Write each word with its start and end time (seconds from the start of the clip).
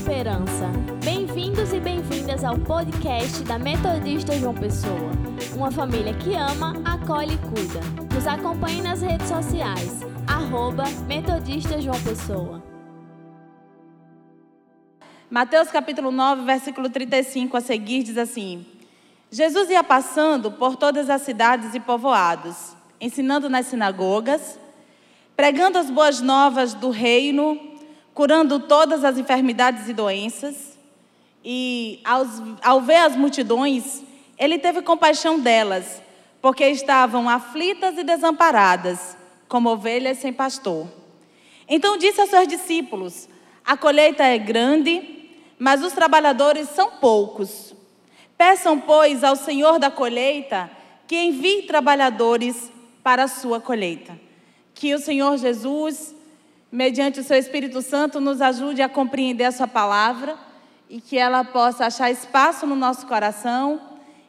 esperança. 0.00 0.72
Bem-vindos 1.04 1.74
e 1.74 1.78
bem-vindas 1.78 2.42
ao 2.42 2.58
podcast 2.58 3.42
da 3.44 3.58
Metodista 3.58 4.32
João 4.32 4.54
Pessoa. 4.54 5.10
Uma 5.54 5.70
família 5.70 6.14
que 6.14 6.34
ama, 6.34 6.80
acolhe 6.86 7.34
e 7.34 7.36
cuida. 7.36 7.80
Nos 8.14 8.26
acompanhe 8.26 8.80
nas 8.80 9.02
redes 9.02 9.28
sociais. 9.28 10.00
Arroba 10.26 10.84
Metodista 11.06 11.78
João 11.82 12.02
Pessoa. 12.02 12.62
Mateus 15.28 15.68
capítulo 15.70 16.10
9, 16.10 16.46
versículo 16.46 16.88
35 16.88 17.58
a 17.58 17.60
seguir 17.60 18.02
diz 18.02 18.16
assim: 18.16 18.64
Jesus 19.30 19.68
ia 19.68 19.84
passando 19.84 20.50
por 20.50 20.76
todas 20.76 21.10
as 21.10 21.20
cidades 21.20 21.74
e 21.74 21.80
povoados, 21.80 22.74
ensinando 22.98 23.50
nas 23.50 23.66
sinagogas, 23.66 24.58
pregando 25.36 25.76
as 25.76 25.90
boas 25.90 26.22
novas 26.22 26.72
do 26.72 26.88
reino 26.88 27.69
curando 28.20 28.60
todas 28.60 29.02
as 29.02 29.16
enfermidades 29.16 29.88
e 29.88 29.94
doenças. 29.94 30.78
E 31.42 32.02
ao, 32.04 32.26
ao 32.62 32.82
ver 32.82 32.96
as 32.96 33.16
multidões, 33.16 34.02
ele 34.38 34.58
teve 34.58 34.82
compaixão 34.82 35.40
delas, 35.40 36.02
porque 36.42 36.66
estavam 36.66 37.30
aflitas 37.30 37.96
e 37.96 38.04
desamparadas, 38.04 39.16
como 39.48 39.70
ovelhas 39.70 40.18
sem 40.18 40.34
pastor. 40.34 40.86
Então 41.66 41.96
disse 41.96 42.20
aos 42.20 42.28
seus 42.28 42.46
discípulos: 42.46 43.26
A 43.64 43.74
colheita 43.74 44.22
é 44.22 44.36
grande, 44.36 45.30
mas 45.58 45.82
os 45.82 45.94
trabalhadores 45.94 46.68
são 46.68 46.90
poucos. 47.00 47.74
Peçam, 48.36 48.78
pois, 48.78 49.24
ao 49.24 49.34
Senhor 49.34 49.78
da 49.78 49.90
colheita 49.90 50.70
que 51.08 51.16
envie 51.16 51.62
trabalhadores 51.62 52.70
para 53.02 53.24
a 53.24 53.28
sua 53.28 53.58
colheita. 53.62 54.20
Que 54.74 54.92
o 54.92 54.98
Senhor 54.98 55.38
Jesus 55.38 56.19
mediante 56.70 57.20
o 57.20 57.24
seu 57.24 57.36
Espírito 57.36 57.82
Santo, 57.82 58.20
nos 58.20 58.40
ajude 58.40 58.82
a 58.82 58.88
compreender 58.88 59.44
a 59.44 59.52
sua 59.52 59.66
palavra 59.66 60.36
e 60.88 61.00
que 61.00 61.18
ela 61.18 61.44
possa 61.44 61.86
achar 61.86 62.10
espaço 62.10 62.66
no 62.66 62.76
nosso 62.76 63.06
coração 63.06 63.80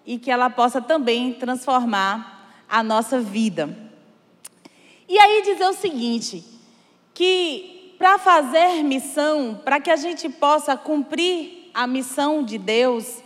e 0.05 0.17
que 0.17 0.31
ela 0.31 0.49
possa 0.49 0.81
também 0.81 1.33
transformar 1.33 2.63
a 2.67 2.81
nossa 2.81 3.19
vida. 3.19 3.69
E 5.07 5.19
aí 5.19 5.41
dizer 5.43 5.67
o 5.67 5.73
seguinte, 5.73 6.43
que 7.13 7.95
para 7.97 8.17
fazer 8.17 8.81
missão, 8.83 9.59
para 9.63 9.79
que 9.79 9.91
a 9.91 9.95
gente 9.95 10.27
possa 10.29 10.75
cumprir 10.75 11.69
a 11.73 11.85
missão 11.85 12.43
de 12.43 12.57
Deus, 12.57 13.21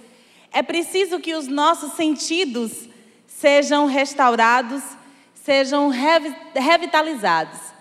é 0.52 0.62
preciso 0.62 1.20
que 1.20 1.34
os 1.34 1.48
nossos 1.48 1.94
sentidos 1.94 2.90
sejam 3.28 3.86
restaurados, 3.86 4.84
sejam 5.34 5.90
revitalizados. 5.90 7.75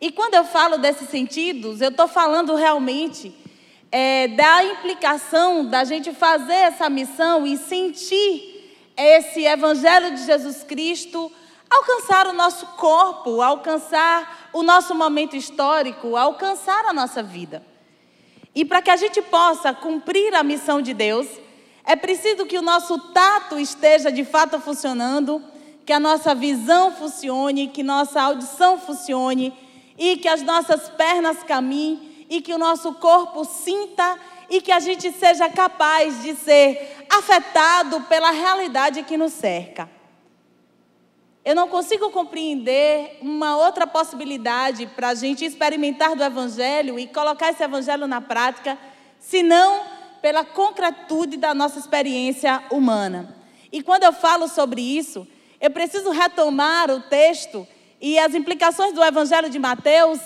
E 0.00 0.10
quando 0.10 0.34
eu 0.34 0.44
falo 0.44 0.78
desses 0.78 1.10
sentidos, 1.10 1.82
eu 1.82 1.90
estou 1.90 2.08
falando 2.08 2.54
realmente 2.54 3.34
é, 3.92 4.28
da 4.28 4.64
implicação 4.64 5.66
da 5.66 5.84
gente 5.84 6.10
fazer 6.12 6.54
essa 6.54 6.88
missão 6.88 7.46
e 7.46 7.58
sentir 7.58 8.72
esse 8.96 9.44
Evangelho 9.44 10.14
de 10.14 10.24
Jesus 10.24 10.62
Cristo 10.62 11.30
alcançar 11.68 12.26
o 12.26 12.32
nosso 12.32 12.66
corpo, 12.78 13.42
alcançar 13.42 14.50
o 14.52 14.62
nosso 14.62 14.94
momento 14.94 15.36
histórico, 15.36 16.16
alcançar 16.16 16.86
a 16.86 16.92
nossa 16.92 17.22
vida. 17.22 17.62
E 18.54 18.64
para 18.64 18.82
que 18.82 18.90
a 18.90 18.96
gente 18.96 19.20
possa 19.20 19.72
cumprir 19.72 20.34
a 20.34 20.42
missão 20.42 20.80
de 20.80 20.94
Deus, 20.94 21.28
é 21.84 21.94
preciso 21.94 22.46
que 22.46 22.58
o 22.58 22.62
nosso 22.62 22.98
tato 23.12 23.58
esteja 23.58 24.10
de 24.10 24.24
fato 24.24 24.58
funcionando, 24.58 25.42
que 25.84 25.92
a 25.92 26.00
nossa 26.00 26.34
visão 26.34 26.90
funcione, 26.90 27.68
que 27.68 27.82
nossa 27.82 28.20
audição 28.20 28.78
funcione 28.78 29.52
e 30.00 30.16
que 30.16 30.26
as 30.26 30.40
nossas 30.40 30.88
pernas 30.88 31.42
caminhem 31.42 32.26
e 32.30 32.40
que 32.40 32.54
o 32.54 32.58
nosso 32.58 32.94
corpo 32.94 33.44
sinta 33.44 34.18
e 34.48 34.62
que 34.62 34.72
a 34.72 34.80
gente 34.80 35.12
seja 35.12 35.50
capaz 35.50 36.22
de 36.22 36.34
ser 36.34 37.06
afetado 37.10 38.00
pela 38.04 38.30
realidade 38.30 39.02
que 39.02 39.18
nos 39.18 39.34
cerca. 39.34 39.90
Eu 41.44 41.54
não 41.54 41.68
consigo 41.68 42.08
compreender 42.10 43.18
uma 43.20 43.58
outra 43.58 43.86
possibilidade 43.86 44.86
para 44.86 45.08
a 45.08 45.14
gente 45.14 45.44
experimentar 45.44 46.16
do 46.16 46.24
Evangelho 46.24 46.98
e 46.98 47.06
colocar 47.06 47.50
esse 47.50 47.62
Evangelho 47.62 48.06
na 48.06 48.22
prática, 48.22 48.78
senão 49.18 49.84
pela 50.22 50.44
concretude 50.44 51.36
da 51.36 51.52
nossa 51.52 51.78
experiência 51.78 52.62
humana. 52.70 53.36
E 53.70 53.82
quando 53.82 54.04
eu 54.04 54.14
falo 54.14 54.48
sobre 54.48 54.80
isso, 54.80 55.28
eu 55.60 55.70
preciso 55.70 56.10
retomar 56.10 56.90
o 56.90 57.00
texto 57.02 57.66
e 58.00 58.18
as 58.18 58.34
implicações 58.34 58.94
do 58.94 59.04
Evangelho 59.04 59.50
de 59.50 59.58
Mateus, 59.58 60.18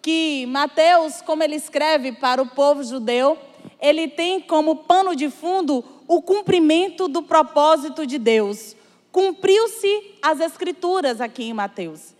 que 0.00 0.44
Mateus, 0.46 1.22
como 1.22 1.42
ele 1.42 1.54
escreve 1.54 2.12
para 2.12 2.42
o 2.42 2.46
povo 2.46 2.82
judeu, 2.82 3.38
ele 3.80 4.08
tem 4.08 4.40
como 4.40 4.76
pano 4.76 5.14
de 5.14 5.30
fundo 5.30 5.84
o 6.08 6.20
cumprimento 6.20 7.06
do 7.06 7.22
propósito 7.22 8.04
de 8.04 8.18
Deus. 8.18 8.74
Cumpriu-se 9.12 10.16
as 10.20 10.40
Escrituras 10.40 11.20
aqui 11.20 11.44
em 11.44 11.52
Mateus. 11.52 12.14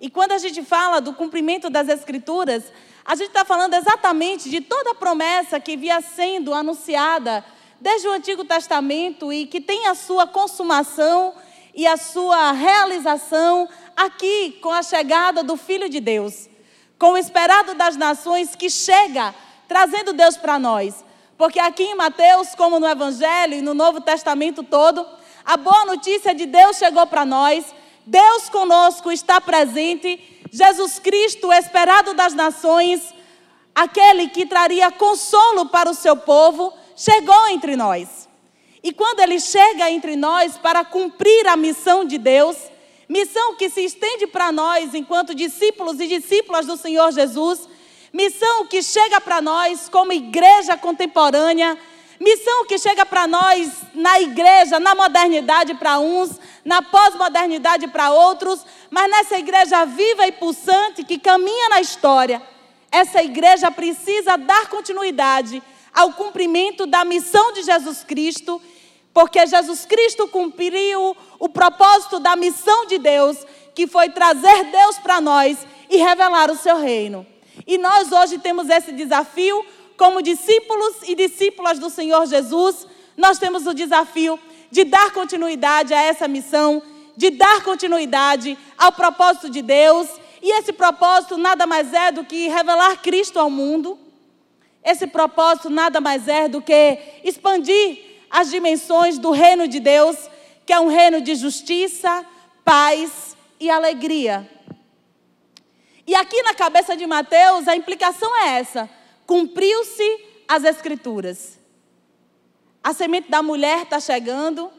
E 0.00 0.10
quando 0.10 0.32
a 0.32 0.38
gente 0.38 0.62
fala 0.62 1.00
do 1.00 1.12
cumprimento 1.12 1.70
das 1.70 1.88
Escrituras, 1.88 2.64
a 3.04 3.14
gente 3.14 3.28
está 3.28 3.44
falando 3.44 3.74
exatamente 3.74 4.50
de 4.50 4.60
toda 4.60 4.90
a 4.90 4.94
promessa 4.94 5.60
que 5.60 5.76
via 5.76 6.00
sendo 6.00 6.52
anunciada 6.52 7.44
desde 7.80 8.08
o 8.08 8.12
Antigo 8.12 8.44
Testamento 8.44 9.32
e 9.32 9.46
que 9.46 9.60
tem 9.60 9.86
a 9.86 9.94
sua 9.94 10.26
consumação 10.26 11.34
e 11.74 11.86
a 11.86 11.96
sua 11.96 12.52
realização 12.52 13.68
aqui 13.98 14.58
com 14.62 14.70
a 14.72 14.80
chegada 14.80 15.42
do 15.42 15.56
Filho 15.56 15.88
de 15.88 15.98
Deus, 15.98 16.48
com 16.96 17.12
o 17.12 17.18
esperado 17.18 17.74
das 17.74 17.96
nações 17.96 18.54
que 18.54 18.70
chega 18.70 19.34
trazendo 19.66 20.12
Deus 20.12 20.36
para 20.36 20.56
nós. 20.56 21.04
Porque 21.36 21.58
aqui 21.58 21.82
em 21.82 21.96
Mateus, 21.96 22.54
como 22.54 22.78
no 22.78 22.86
Evangelho 22.86 23.54
e 23.54 23.62
no 23.62 23.74
Novo 23.74 24.00
Testamento 24.00 24.62
todo, 24.62 25.04
a 25.44 25.56
boa 25.56 25.84
notícia 25.84 26.32
de 26.32 26.46
Deus 26.46 26.76
chegou 26.76 27.06
para 27.08 27.26
nós. 27.26 27.64
Deus 28.06 28.48
conosco 28.48 29.10
está 29.10 29.40
presente. 29.40 30.42
Jesus 30.50 31.00
Cristo, 31.00 31.52
esperado 31.52 32.14
das 32.14 32.34
nações, 32.34 33.12
aquele 33.74 34.28
que 34.28 34.46
traria 34.46 34.90
consolo 34.92 35.66
para 35.66 35.90
o 35.90 35.94
seu 35.94 36.16
povo, 36.16 36.72
chegou 36.96 37.48
entre 37.48 37.74
nós. 37.76 38.28
E 38.82 38.92
quando 38.92 39.20
ele 39.20 39.40
chega 39.40 39.90
entre 39.90 40.14
nós 40.14 40.56
para 40.56 40.84
cumprir 40.84 41.46
a 41.48 41.56
missão 41.56 42.04
de 42.04 42.16
Deus, 42.16 42.56
missão 43.08 43.54
que 43.54 43.70
se 43.70 43.84
estende 43.84 44.26
para 44.26 44.52
nós 44.52 44.94
enquanto 44.94 45.34
discípulos 45.34 45.98
e 45.98 46.06
discípulas 46.06 46.66
do 46.66 46.76
Senhor 46.76 47.10
Jesus, 47.12 47.68
missão 48.12 48.66
que 48.66 48.82
chega 48.82 49.20
para 49.20 49.40
nós 49.40 49.88
como 49.88 50.12
igreja 50.12 50.76
contemporânea, 50.76 51.78
missão 52.20 52.66
que 52.66 52.78
chega 52.78 53.06
para 53.06 53.26
nós 53.26 53.72
na 53.94 54.20
igreja, 54.20 54.78
na 54.78 54.94
modernidade 54.94 55.74
para 55.74 55.98
uns, 55.98 56.38
na 56.64 56.82
pós-modernidade 56.82 57.88
para 57.88 58.10
outros, 58.10 58.64
mas 58.90 59.10
nessa 59.10 59.38
igreja 59.38 59.86
viva 59.86 60.26
e 60.26 60.32
pulsante 60.32 61.04
que 61.04 61.18
caminha 61.18 61.70
na 61.70 61.80
história. 61.80 62.42
Essa 62.90 63.22
igreja 63.22 63.70
precisa 63.70 64.36
dar 64.36 64.68
continuidade 64.68 65.62
ao 65.94 66.12
cumprimento 66.12 66.86
da 66.86 67.04
missão 67.04 67.52
de 67.52 67.62
Jesus 67.62 68.04
Cristo 68.04 68.60
porque 69.18 69.44
Jesus 69.48 69.84
Cristo 69.84 70.28
cumpriu 70.28 71.16
o 71.40 71.48
propósito 71.48 72.20
da 72.20 72.36
missão 72.36 72.86
de 72.86 72.98
Deus, 72.98 73.36
que 73.74 73.84
foi 73.84 74.10
trazer 74.10 74.66
Deus 74.70 74.96
para 74.98 75.20
nós 75.20 75.58
e 75.90 75.96
revelar 75.96 76.52
o 76.52 76.56
seu 76.56 76.78
reino. 76.78 77.26
E 77.66 77.76
nós 77.78 78.12
hoje 78.12 78.38
temos 78.38 78.70
esse 78.70 78.92
desafio, 78.92 79.66
como 79.96 80.22
discípulos 80.22 80.98
e 81.02 81.16
discípulas 81.16 81.80
do 81.80 81.90
Senhor 81.90 82.26
Jesus, 82.26 82.86
nós 83.16 83.40
temos 83.40 83.66
o 83.66 83.74
desafio 83.74 84.38
de 84.70 84.84
dar 84.84 85.10
continuidade 85.10 85.92
a 85.92 86.00
essa 86.00 86.28
missão, 86.28 86.80
de 87.16 87.30
dar 87.30 87.64
continuidade 87.64 88.56
ao 88.78 88.92
propósito 88.92 89.50
de 89.50 89.62
Deus. 89.62 90.06
E 90.40 90.56
esse 90.60 90.72
propósito 90.72 91.36
nada 91.36 91.66
mais 91.66 91.92
é 91.92 92.12
do 92.12 92.22
que 92.22 92.46
revelar 92.46 93.02
Cristo 93.02 93.40
ao 93.40 93.50
mundo. 93.50 93.98
Esse 94.84 95.08
propósito 95.08 95.68
nada 95.68 96.00
mais 96.00 96.28
é 96.28 96.46
do 96.46 96.62
que 96.62 96.98
expandir 97.24 98.07
as 98.30 98.50
dimensões 98.50 99.18
do 99.18 99.30
reino 99.30 99.66
de 99.66 99.80
Deus, 99.80 100.16
que 100.66 100.72
é 100.72 100.80
um 100.80 100.88
reino 100.88 101.20
de 101.20 101.34
justiça, 101.34 102.24
paz 102.64 103.36
e 103.58 103.70
alegria. 103.70 104.48
E 106.06 106.14
aqui 106.14 106.42
na 106.42 106.54
cabeça 106.54 106.96
de 106.96 107.06
Mateus, 107.06 107.68
a 107.68 107.76
implicação 107.76 108.34
é 108.44 108.58
essa: 108.58 108.88
cumpriu-se 109.26 110.24
as 110.48 110.64
Escrituras. 110.64 111.58
A 112.82 112.94
semente 112.94 113.30
da 113.30 113.42
mulher 113.42 113.82
está 113.82 114.00
chegando. 114.00 114.70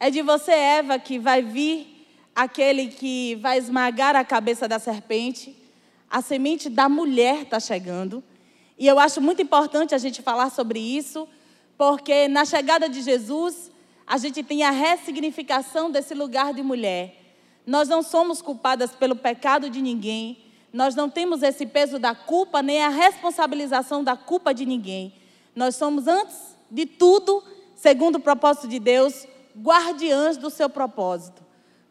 É 0.00 0.10
de 0.10 0.22
você, 0.22 0.52
Eva, 0.52 0.98
que 0.98 1.18
vai 1.18 1.42
vir 1.42 2.06
aquele 2.34 2.86
que 2.86 3.34
vai 3.36 3.58
esmagar 3.58 4.14
a 4.16 4.24
cabeça 4.24 4.68
da 4.68 4.78
serpente. 4.78 5.56
A 6.08 6.22
semente 6.22 6.70
da 6.70 6.88
mulher 6.88 7.42
está 7.42 7.60
chegando. 7.60 8.24
E 8.78 8.86
eu 8.86 8.98
acho 8.98 9.20
muito 9.20 9.42
importante 9.42 9.94
a 9.94 9.98
gente 9.98 10.22
falar 10.22 10.50
sobre 10.50 10.78
isso, 10.78 11.28
porque 11.78 12.28
na 12.28 12.44
chegada 12.44 12.88
de 12.88 13.00
Jesus, 13.00 13.70
a 14.04 14.18
gente 14.18 14.42
tem 14.42 14.64
a 14.64 14.70
ressignificação 14.70 15.90
desse 15.90 16.12
lugar 16.12 16.52
de 16.52 16.62
mulher. 16.62 17.14
Nós 17.64 17.88
não 17.88 18.02
somos 18.02 18.42
culpadas 18.42 18.90
pelo 18.96 19.14
pecado 19.14 19.70
de 19.70 19.80
ninguém, 19.80 20.38
Nós 20.72 20.94
não 20.94 21.08
temos 21.08 21.42
esse 21.42 21.66
peso 21.66 21.98
da 21.98 22.14
culpa, 22.14 22.62
nem 22.62 22.82
a 22.82 22.88
responsabilização 22.88 24.04
da 24.04 24.16
culpa 24.16 24.52
de 24.52 24.66
ninguém. 24.66 25.14
Nós 25.56 25.76
somos, 25.76 26.06
antes 26.06 26.36
de 26.70 26.84
tudo, 26.84 27.42
segundo 27.74 28.16
o 28.16 28.20
propósito 28.20 28.68
de 28.68 28.78
Deus, 28.78 29.26
guardiãs 29.56 30.36
do 30.36 30.50
seu 30.50 30.68
propósito. 30.68 31.42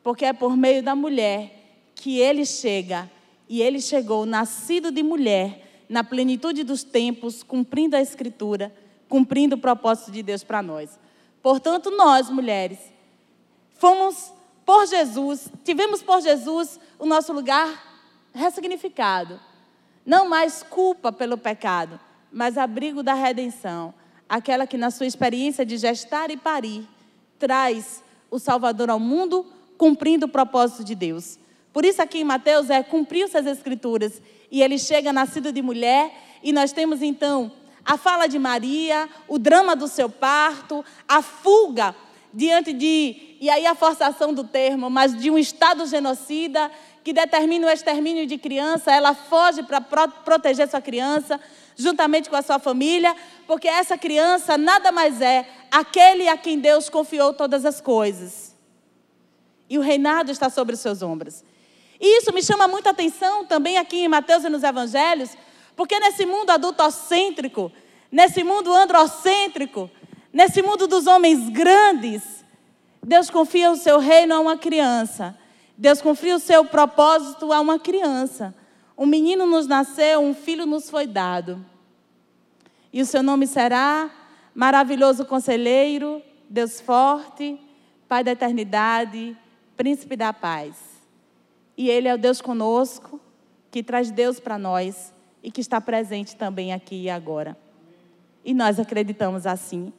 Porque 0.04 0.26
é 0.26 0.34
por 0.34 0.56
meio 0.56 0.84
da 0.84 0.96
mulher 0.96 1.92
que 1.96 2.20
ele 2.20 2.46
chega, 2.46 3.10
e 3.50 3.62
ele 3.62 3.82
chegou 3.82 4.26
nascido 4.26 4.92
de 4.92 5.02
mulher, 5.02 5.86
na 5.90 6.04
plenitude 6.04 6.64
dos 6.64 6.84
tempos, 6.84 7.42
cumprindo 7.42 7.96
a 7.96 8.02
Escritura, 8.02 8.74
cumprindo 9.08 9.56
o 9.56 9.60
propósito 9.60 10.12
de 10.12 10.22
Deus 10.22 10.44
para 10.44 10.62
nós. 10.62 11.00
Portanto, 11.42 11.92
nós, 11.92 12.30
mulheres, 12.30 12.80
fomos 13.76 14.34
por 14.66 14.86
Jesus, 14.86 15.50
tivemos 15.64 16.04
por 16.04 16.22
Jesus 16.22 16.80
o 17.00 17.06
nosso 17.06 17.32
lugar 17.32 18.02
ressignificado. 18.34 19.40
Não 20.06 20.28
mais 20.28 20.64
culpa 20.64 21.12
pelo 21.12 21.38
pecado, 21.38 22.00
mas 22.32 22.58
abrigo 22.58 23.02
da 23.02 23.14
redenção. 23.14 23.94
Aquela 24.28 24.68
que, 24.68 24.78
na 24.78 24.92
sua 24.92 25.06
experiência 25.06 25.66
de 25.66 25.78
gestar 25.78 26.30
e 26.30 26.38
parir, 26.38 26.88
traz 27.40 28.04
o 28.30 28.40
Salvador 28.40 28.90
ao 28.90 29.00
mundo, 29.00 29.46
cumprindo 29.78 30.26
o 30.26 30.30
propósito 30.30 30.84
de 30.84 30.96
Deus. 30.96 31.40
Por 31.72 31.86
isso, 31.86 32.02
aqui 32.02 32.20
em 32.20 32.24
Mateus, 32.24 32.70
é 32.70 32.84
cumpriu-se 32.84 33.38
as 33.38 33.46
Escrituras. 33.46 34.22
E 34.52 34.62
ele 34.62 34.78
chega 34.78 35.14
nascido 35.14 35.52
de 35.52 35.62
mulher, 35.62 36.12
e 36.44 36.52
nós 36.52 36.72
temos 36.72 37.02
então 37.02 37.52
a 37.88 37.96
fala 37.98 38.28
de 38.28 38.38
Maria, 38.38 39.08
o 39.30 39.40
drama 39.40 39.74
do 39.74 39.88
seu 39.88 40.10
parto, 40.10 40.84
a 41.08 41.22
fuga 41.22 41.96
diante 42.34 42.74
de, 42.74 43.38
e 43.40 43.50
aí 43.50 43.66
a 43.66 43.74
forçação 43.74 44.34
do 44.34 44.44
termo, 44.44 44.90
mas 44.90 45.18
de 45.18 45.32
um 45.32 45.38
Estado 45.38 45.86
genocida 45.86 46.70
que 47.02 47.14
determina 47.14 47.66
o 47.66 47.70
extermínio 47.70 48.28
de 48.28 48.38
criança, 48.38 48.92
ela 48.92 49.16
foge 49.16 49.64
para 49.64 49.80
pro 49.80 50.06
proteger 50.26 50.70
sua 50.70 50.82
criança, 50.82 51.40
juntamente 51.78 52.30
com 52.30 52.36
a 52.36 52.42
sua 52.42 52.60
família, 52.60 53.16
porque 53.48 53.70
essa 53.70 53.98
criança 53.98 54.58
nada 54.58 54.92
mais 54.92 55.22
é 55.22 55.48
aquele 55.72 56.28
a 56.28 56.36
quem 56.36 56.60
Deus 56.60 56.90
confiou 56.90 57.34
todas 57.34 57.64
as 57.64 57.80
coisas. 57.80 58.54
E 59.70 59.78
o 59.78 59.82
reinado 59.82 60.30
está 60.30 60.50
sobre 60.50 60.76
os 60.76 60.82
seus 60.82 61.02
ombros. 61.02 61.42
E 62.00 62.20
isso 62.20 62.34
me 62.34 62.44
chama 62.44 62.68
muita 62.68 62.90
atenção 62.90 63.46
também 63.46 63.78
aqui 63.78 64.00
em 64.00 64.08
Mateus 64.10 64.44
e 64.44 64.50
nos 64.50 64.64
Evangelhos, 64.64 65.30
porque 65.78 66.00
nesse 66.00 66.26
mundo 66.26 66.50
adultocêntrico, 66.50 67.72
nesse 68.12 68.44
mundo 68.44 68.74
androcêntrico, 68.74 69.90
nesse 70.34 70.64
mundo 70.64 70.88
dos 70.88 71.06
homens 71.06 71.50
grandes, 71.50 72.44
Deus 73.02 73.30
confia 73.30 73.70
o 73.72 73.76
seu 73.76 74.00
reino 74.00 74.34
a 74.34 74.40
uma 74.40 74.58
criança. 74.58 75.38
Deus 75.78 76.02
confia 76.02 76.36
o 76.36 76.40
seu 76.40 76.66
propósito 76.66 77.54
a 77.54 77.62
uma 77.62 77.78
criança. 77.78 78.56
Um 78.98 79.06
menino 79.06 79.46
nos 79.46 79.68
nasceu, 79.68 80.20
um 80.20 80.34
filho 80.34 80.66
nos 80.66 80.90
foi 80.90 81.06
dado. 81.06 81.64
E 82.92 83.00
o 83.00 83.06
seu 83.06 83.22
nome 83.22 83.46
será 83.46 84.10
Maravilhoso 84.56 85.26
Conselheiro, 85.26 86.24
Deus 86.50 86.82
Forte, 86.82 87.62
Pai 88.10 88.24
da 88.24 88.32
Eternidade, 88.32 89.38
Príncipe 89.76 90.16
da 90.16 90.34
Paz. 90.34 90.76
E 91.78 91.88
Ele 91.88 92.08
é 92.08 92.16
o 92.16 92.18
Deus 92.18 92.42
conosco, 92.42 93.22
que 93.70 93.84
traz 93.84 94.10
Deus 94.10 94.40
para 94.40 94.58
nós 94.58 95.16
e 95.44 95.52
que 95.52 95.62
está 95.62 95.80
presente 95.80 96.36
também 96.36 96.74
aqui 96.74 97.04
e 97.04 97.10
agora. 97.10 97.58
E 98.44 98.54
nós 98.54 98.80
acreditamos 98.80 99.46
assim. 99.46 99.92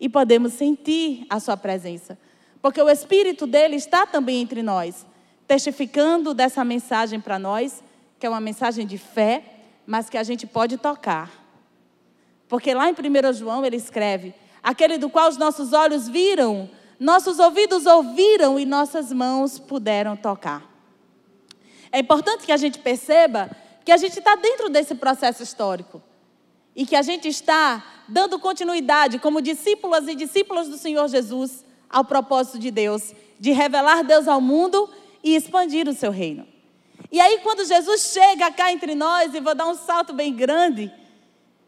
E 0.00 0.08
podemos 0.08 0.52
sentir 0.52 1.26
a 1.30 1.40
Sua 1.40 1.56
presença. 1.56 2.18
Porque 2.60 2.80
o 2.80 2.88
Espírito 2.88 3.46
dele 3.46 3.76
está 3.76 4.06
também 4.06 4.40
entre 4.40 4.62
nós, 4.62 5.06
testificando 5.46 6.34
dessa 6.34 6.64
mensagem 6.64 7.20
para 7.20 7.38
nós, 7.38 7.82
que 8.18 8.26
é 8.26 8.28
uma 8.28 8.40
mensagem 8.40 8.86
de 8.86 8.98
fé, 8.98 9.42
mas 9.86 10.10
que 10.10 10.18
a 10.18 10.22
gente 10.22 10.46
pode 10.46 10.76
tocar. 10.76 11.30
Porque 12.48 12.74
lá 12.74 12.88
em 12.88 12.92
1 12.92 13.32
João 13.34 13.64
ele 13.64 13.76
escreve: 13.76 14.34
aquele 14.62 14.98
do 14.98 15.08
qual 15.08 15.28
os 15.28 15.36
nossos 15.36 15.72
olhos 15.72 16.08
viram, 16.08 16.68
nossos 16.98 17.38
ouvidos 17.38 17.86
ouviram 17.86 18.58
e 18.58 18.64
nossas 18.64 19.12
mãos 19.12 19.58
puderam 19.58 20.16
tocar. 20.16 20.64
É 21.92 22.00
importante 22.00 22.44
que 22.44 22.52
a 22.52 22.56
gente 22.56 22.78
perceba 22.78 23.50
que 23.86 23.92
a 23.92 23.96
gente 23.96 24.18
está 24.18 24.34
dentro 24.34 24.68
desse 24.68 24.96
processo 24.96 25.44
histórico 25.44 26.02
e 26.74 26.84
que 26.84 26.96
a 26.96 27.02
gente 27.02 27.28
está 27.28 28.02
dando 28.08 28.36
continuidade 28.36 29.20
como 29.20 29.40
discípulas 29.40 30.08
e 30.08 30.16
discípulos 30.16 30.66
do 30.66 30.76
Senhor 30.76 31.06
Jesus 31.06 31.64
ao 31.88 32.04
propósito 32.04 32.58
de 32.58 32.72
Deus, 32.72 33.14
de 33.38 33.52
revelar 33.52 34.02
Deus 34.02 34.26
ao 34.26 34.40
mundo 34.40 34.90
e 35.22 35.36
expandir 35.36 35.88
o 35.88 35.94
seu 35.94 36.10
reino. 36.10 36.44
E 37.12 37.20
aí, 37.20 37.38
quando 37.44 37.64
Jesus 37.64 38.10
chega 38.12 38.50
cá 38.50 38.72
entre 38.72 38.96
nós, 38.96 39.32
e 39.32 39.40
vou 39.40 39.54
dar 39.54 39.68
um 39.68 39.76
salto 39.76 40.12
bem 40.12 40.34
grande, 40.34 40.92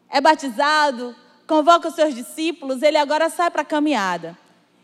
é 0.09 0.19
batizado, 0.19 1.15
convoca 1.47 1.87
os 1.87 1.95
seus 1.95 2.13
discípulos, 2.13 2.81
ele 2.81 2.97
agora 2.97 3.29
sai 3.29 3.49
para 3.49 3.61
a 3.61 3.65
caminhada. 3.65 4.37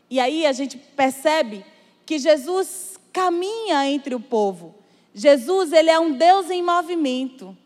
E 0.09 0.21
aí 0.21 0.45
a 0.45 0.53
gente 0.53 0.77
percebe 0.77 1.65
que 2.05 2.17
Jesus 2.17 2.97
caminha 3.11 3.85
entre 3.89 4.15
o 4.15 4.21
povo. 4.21 4.84
Jesus, 5.17 5.71
ele 5.71 5.89
é 5.89 5.97
um 5.97 6.11
Deus 6.11 6.51
em 6.51 6.61
movimento. 6.61 7.57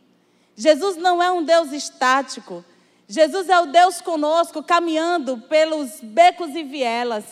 Jesus 0.56 0.98
não 0.98 1.22
é 1.22 1.32
um 1.32 1.44
Deus 1.44 1.72
estático. 1.72 2.64
Jesus 3.08 3.50
é 3.50 3.60
o 3.60 3.66
Deus 3.66 4.02
conosco, 4.02 4.62
caminhando 4.62 5.40
pelos 5.50 6.00
becos 6.00 6.56
e 6.56 6.64
vielas. 6.64 7.26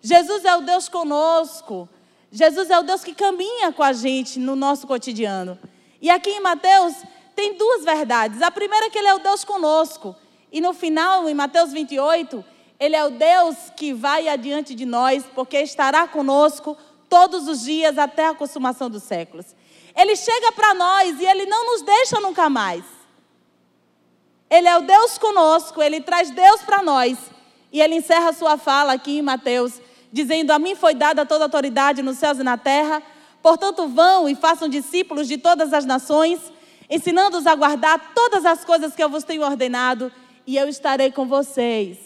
Jesus 0.00 0.44
é 0.44 0.56
o 0.56 0.62
Deus 0.62 0.88
conosco. 0.88 1.88
Jesus 2.32 2.70
é 2.70 2.78
o 2.80 2.82
Deus 2.82 3.04
que 3.04 3.14
caminha 3.14 3.70
com 3.70 3.84
a 3.84 3.92
gente 3.92 4.40
no 4.40 4.56
nosso 4.56 4.84
cotidiano. 4.84 5.56
E 6.00 6.10
aqui 6.10 6.30
em 6.30 6.40
Mateus, 6.40 6.96
tem 7.36 7.56
duas 7.56 7.84
verdades. 7.84 8.42
A 8.42 8.50
primeira 8.50 8.86
é 8.86 8.90
que 8.90 8.98
Ele 8.98 9.06
é 9.06 9.14
o 9.14 9.20
Deus 9.20 9.44
conosco. 9.44 10.16
E 10.50 10.60
no 10.60 10.74
final, 10.74 11.28
em 11.28 11.34
Mateus 11.34 11.72
28, 11.72 12.44
Ele 12.80 12.96
é 12.96 13.04
o 13.04 13.10
Deus 13.10 13.56
que 13.76 13.92
vai 13.92 14.26
adiante 14.26 14.74
de 14.74 14.84
nós, 14.84 15.24
porque 15.36 15.58
estará 15.58 16.08
conosco 16.08 16.76
todos 17.12 17.46
os 17.46 17.60
dias 17.60 17.98
até 17.98 18.28
a 18.28 18.34
consumação 18.34 18.88
dos 18.88 19.02
séculos. 19.02 19.44
Ele 19.94 20.16
chega 20.16 20.50
para 20.52 20.72
nós 20.72 21.20
e 21.20 21.26
Ele 21.26 21.44
não 21.44 21.72
nos 21.72 21.82
deixa 21.82 22.18
nunca 22.18 22.48
mais. 22.48 22.82
Ele 24.48 24.66
é 24.66 24.78
o 24.78 24.82
Deus 24.82 25.18
conosco, 25.18 25.82
Ele 25.82 26.00
traz 26.00 26.30
Deus 26.30 26.62
para 26.62 26.82
nós. 26.82 27.18
E 27.70 27.82
Ele 27.82 27.96
encerra 27.96 28.30
a 28.30 28.32
sua 28.32 28.56
fala 28.56 28.94
aqui 28.94 29.18
em 29.18 29.22
Mateus, 29.22 29.78
dizendo: 30.10 30.52
A 30.52 30.58
mim 30.58 30.74
foi 30.74 30.94
dada 30.94 31.26
toda 31.26 31.44
a 31.44 31.48
autoridade 31.48 32.00
nos 32.00 32.16
céus 32.16 32.38
e 32.38 32.42
na 32.42 32.56
terra. 32.56 33.02
Portanto, 33.42 33.86
vão 33.88 34.26
e 34.26 34.34
façam 34.34 34.66
discípulos 34.66 35.28
de 35.28 35.36
todas 35.36 35.74
as 35.74 35.84
nações 35.84 36.40
ensinando-os 36.92 37.46
a 37.46 37.54
guardar 37.54 38.12
todas 38.14 38.44
as 38.44 38.66
coisas 38.66 38.94
que 38.94 39.02
eu 39.02 39.08
vos 39.08 39.24
tenho 39.24 39.42
ordenado, 39.42 40.12
e 40.46 40.58
eu 40.58 40.68
estarei 40.68 41.10
com 41.10 41.26
vocês 41.26 41.96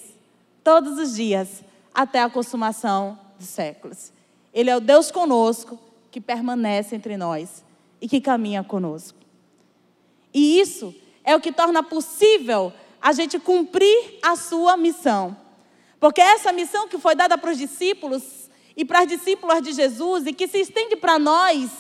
todos 0.62 0.96
os 0.96 1.16
dias 1.16 1.64
até 1.92 2.22
a 2.22 2.30
consumação 2.30 3.18
dos 3.36 3.48
séculos. 3.48 4.15
Ele 4.56 4.70
é 4.70 4.76
o 4.76 4.80
Deus 4.80 5.10
conosco 5.10 5.78
que 6.10 6.18
permanece 6.18 6.96
entre 6.96 7.14
nós 7.18 7.62
e 8.00 8.08
que 8.08 8.22
caminha 8.22 8.64
conosco. 8.64 9.18
E 10.32 10.58
isso 10.58 10.94
é 11.22 11.36
o 11.36 11.40
que 11.40 11.52
torna 11.52 11.82
possível 11.82 12.72
a 12.98 13.12
gente 13.12 13.38
cumprir 13.38 14.18
a 14.22 14.34
sua 14.34 14.74
missão. 14.78 15.36
Porque 16.00 16.22
essa 16.22 16.54
missão 16.54 16.88
que 16.88 16.96
foi 16.96 17.14
dada 17.14 17.36
para 17.36 17.50
os 17.50 17.58
discípulos 17.58 18.48
e 18.74 18.82
para 18.82 19.00
as 19.00 19.08
discípulas 19.08 19.60
de 19.60 19.74
Jesus 19.74 20.24
e 20.24 20.32
que 20.32 20.48
se 20.48 20.58
estende 20.58 20.96
para 20.96 21.18
nós 21.18 21.70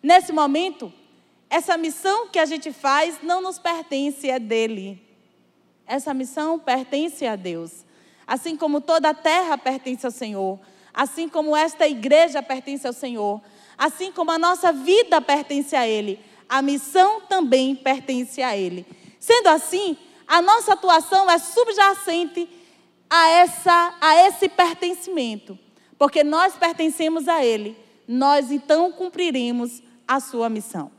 nesse 0.00 0.32
momento, 0.32 0.92
essa 1.48 1.76
missão 1.76 2.28
que 2.28 2.38
a 2.38 2.46
gente 2.46 2.72
faz 2.72 3.18
não 3.24 3.42
nos 3.42 3.58
pertence, 3.58 4.30
é 4.30 4.38
dele. 4.38 5.04
Essa 5.84 6.14
missão 6.14 6.60
pertence 6.60 7.26
a 7.26 7.34
Deus. 7.34 7.84
Assim 8.24 8.56
como 8.56 8.80
toda 8.80 9.08
a 9.08 9.14
terra 9.14 9.58
pertence 9.58 10.06
ao 10.06 10.12
Senhor, 10.12 10.60
assim 10.92 11.28
como 11.28 11.56
esta 11.56 11.86
igreja 11.86 12.42
pertence 12.42 12.86
ao 12.86 12.92
Senhor, 12.92 13.40
assim 13.76 14.12
como 14.12 14.30
a 14.30 14.38
nossa 14.38 14.72
vida 14.72 15.20
pertence 15.20 15.74
a 15.74 15.86
Ele, 15.86 16.20
a 16.48 16.60
missão 16.60 17.22
também 17.22 17.74
pertence 17.74 18.42
a 18.42 18.56
Ele. 18.56 18.86
Sendo 19.18 19.48
assim, 19.48 19.96
a 20.26 20.42
nossa 20.42 20.74
atuação 20.74 21.30
é 21.30 21.38
subjacente 21.38 22.48
a, 23.08 23.28
essa, 23.28 23.94
a 24.00 24.26
esse 24.26 24.48
pertencimento, 24.48 25.58
porque 25.98 26.22
nós 26.22 26.54
pertencemos 26.56 27.28
a 27.28 27.44
Ele, 27.44 27.76
nós 28.06 28.50
então 28.50 28.92
cumpriremos 28.92 29.82
a 30.06 30.20
sua 30.20 30.48
missão. 30.48 30.90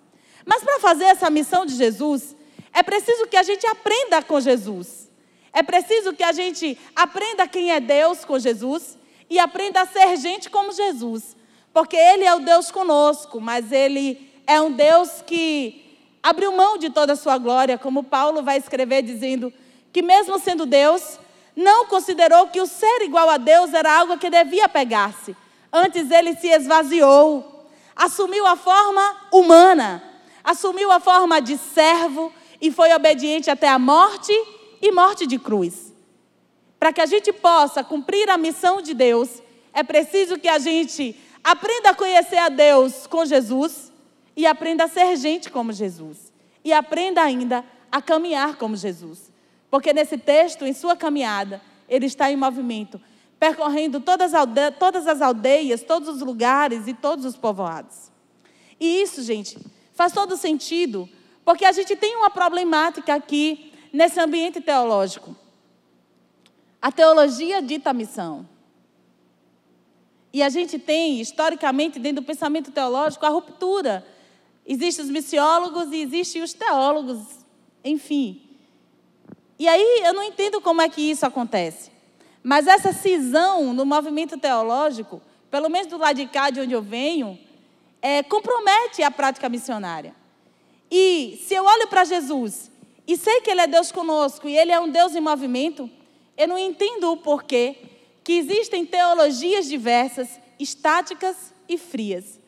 Mas 0.46 0.64
para 0.64 0.80
fazer 0.80 1.06
essa 1.06 1.30
missão 1.30 1.66
de 1.66 1.76
Jesus, 1.76 2.36
é 2.74 2.82
preciso 2.82 3.28
que 3.28 3.38
a 3.38 3.44
gente 3.44 3.66
aprenda 3.68 4.22
com 4.24 4.40
Jesus. 4.40 5.10
É 5.54 5.62
preciso 5.62 6.14
que 6.14 6.24
a 6.24 6.32
gente 6.32 6.78
aprenda 6.96 7.48
quem 7.48 7.72
é 7.72 7.80
Deus 7.80 8.24
com 8.24 8.40
Jesus 8.40 8.98
e 9.32 9.40
aprenda 9.40 9.82
a 9.82 9.86
ser 9.86 10.16
gente 10.18 10.50
como 10.50 10.72
Jesus. 10.72 11.36
Porque 11.74 11.96
Ele 11.96 12.24
é 12.24 12.36
o 12.36 12.40
Deus 12.40 12.70
conosco, 12.70 13.42
mas 13.42 13.72
Ele 13.72 14.30
é 14.46 14.62
um 14.62 14.72
Deus 14.72 15.24
que 15.26 15.98
abriu 16.22 16.52
mão 16.52 16.78
de 16.78 16.92
toda 16.92 17.14
a 17.14 17.16
sua 17.16 17.40
glória, 17.40 17.78
como 17.78 18.04
Paulo 18.04 18.44
vai 18.44 18.58
escrever 18.58 19.02
dizendo 19.02 19.52
que, 19.92 20.04
mesmo 20.04 20.38
sendo 20.38 20.68
Deus, 20.68 21.20
não 21.56 21.88
considerou 21.88 22.48
que 22.48 22.62
o 22.62 22.68
ser 22.68 23.02
igual 23.02 23.30
a 23.30 23.38
Deus 23.38 23.74
era 23.74 23.98
algo 23.98 24.20
que 24.20 24.30
devia 24.30 24.70
pegar-se. 24.70 25.36
Antes 25.74 26.12
ele 26.12 26.36
se 26.36 26.48
esvaziou, 26.50 27.66
assumiu 27.96 28.46
a 28.46 28.56
forma 28.56 29.16
humana 29.32 30.12
assumiu 30.44 30.92
a 30.92 31.00
forma 31.00 31.42
de 31.42 31.58
servo 31.58 32.32
e 32.60 32.72
foi 32.72 32.94
obediente 32.94 33.50
até 33.50 33.68
a 33.68 33.80
morte 33.80 34.32
e 34.82 34.92
morte 34.92 35.26
de 35.26 35.38
cruz. 35.38 35.91
Para 36.82 36.92
que 36.92 37.00
a 37.00 37.06
gente 37.06 37.32
possa 37.32 37.84
cumprir 37.84 38.28
a 38.28 38.40
missão 38.40 38.82
de 38.82 38.96
Deus, 38.96 39.40
é 39.72 39.84
preciso 39.84 40.40
que 40.40 40.48
a 40.48 40.58
gente 40.58 41.16
aprenda 41.44 41.92
a 41.92 41.94
conhecer 41.94 42.40
a 42.40 42.50
Deus 42.50 43.06
com 43.06 43.24
Jesus 43.24 43.94
e 44.36 44.48
aprenda 44.48 44.86
a 44.86 44.88
ser 44.88 45.16
gente 45.16 45.52
como 45.52 45.72
Jesus. 45.72 46.34
E 46.66 46.74
aprenda 46.74 47.22
ainda 47.22 47.64
a 47.92 48.02
caminhar 48.02 48.56
como 48.56 48.76
Jesus. 48.76 49.32
Porque 49.70 49.94
nesse 49.94 50.18
texto, 50.18 50.66
em 50.66 50.74
sua 50.74 50.96
caminhada, 50.96 51.62
ele 51.88 52.08
está 52.08 52.32
em 52.32 52.36
movimento, 52.36 53.00
percorrendo 53.40 54.00
todas 54.00 54.34
as, 54.34 54.40
aldeias, 54.42 54.74
todas 54.80 55.08
as 55.08 55.22
aldeias, 55.22 55.84
todos 55.84 56.10
os 56.10 56.22
lugares 56.22 56.88
e 56.88 56.96
todos 56.96 57.26
os 57.26 57.38
povoados. 57.38 58.12
E 58.80 59.04
isso, 59.04 59.22
gente, 59.22 59.56
faz 59.94 60.14
todo 60.14 60.36
sentido, 60.36 61.08
porque 61.46 61.64
a 61.64 61.72
gente 61.72 61.96
tem 61.96 62.16
uma 62.16 62.32
problemática 62.32 63.14
aqui 63.14 63.72
nesse 63.94 64.20
ambiente 64.20 64.60
teológico. 64.60 65.36
A 66.82 66.92
teologia 66.92 67.62
dita 67.62 67.92
a 67.92 67.94
missão. 67.94 68.48
E 70.34 70.42
a 70.42 70.50
gente 70.50 70.80
tem, 70.80 71.20
historicamente, 71.20 72.00
dentro 72.00 72.22
do 72.22 72.26
pensamento 72.26 72.72
teológico, 72.72 73.26
a 73.26 73.30
ruptura. 73.30 74.06
Existem 74.66 75.06
os 75.06 75.12
missiólogos 75.12 75.92
e 75.92 75.98
existem 75.98 76.42
os 76.42 76.54
teólogos, 76.54 77.20
enfim. 77.84 78.42
E 79.60 79.68
aí 79.68 80.02
eu 80.04 80.14
não 80.14 80.24
entendo 80.24 80.62
como 80.62 80.82
é 80.82 80.90
que 80.90 81.02
isso 81.02 81.26
acontece. 81.26 81.92
Mas 82.42 82.66
essa 82.66 82.92
cisão 82.92 83.74
no 83.74 83.86
movimento 83.86 84.38
teológico, 84.38 85.22
pelo 85.52 85.70
menos 85.70 85.88
do 85.88 85.98
lado 85.98 86.16
de 86.16 86.26
cá 86.26 86.50
de 86.50 86.62
onde 86.62 86.74
eu 86.74 86.82
venho, 86.82 87.38
é, 88.02 88.24
compromete 88.24 89.04
a 89.04 89.12
prática 89.12 89.48
missionária. 89.50 90.16
E 90.90 91.40
se 91.48 91.54
eu 91.54 91.64
olho 91.64 91.88
para 91.88 92.04
Jesus 92.06 92.72
e 93.08 93.16
sei 93.16 93.42
que 93.42 93.52
Ele 93.52 93.62
é 93.62 93.68
Deus 93.68 93.92
conosco 93.92 94.48
e 94.48 94.58
Ele 94.58 94.72
é 94.72 94.80
um 94.80 94.90
Deus 94.90 95.16
em 95.16 95.22
movimento, 95.22 95.90
eu 96.38 96.48
não 96.48 96.58
entendo 96.58 97.12
o 97.12 97.18
porquê 97.18 97.76
que 98.24 98.34
existem 98.34 98.86
teologias 98.86 99.68
diversas, 99.68 100.40
estáticas 100.60 101.54
e 101.68 101.78
frias. 101.78 102.40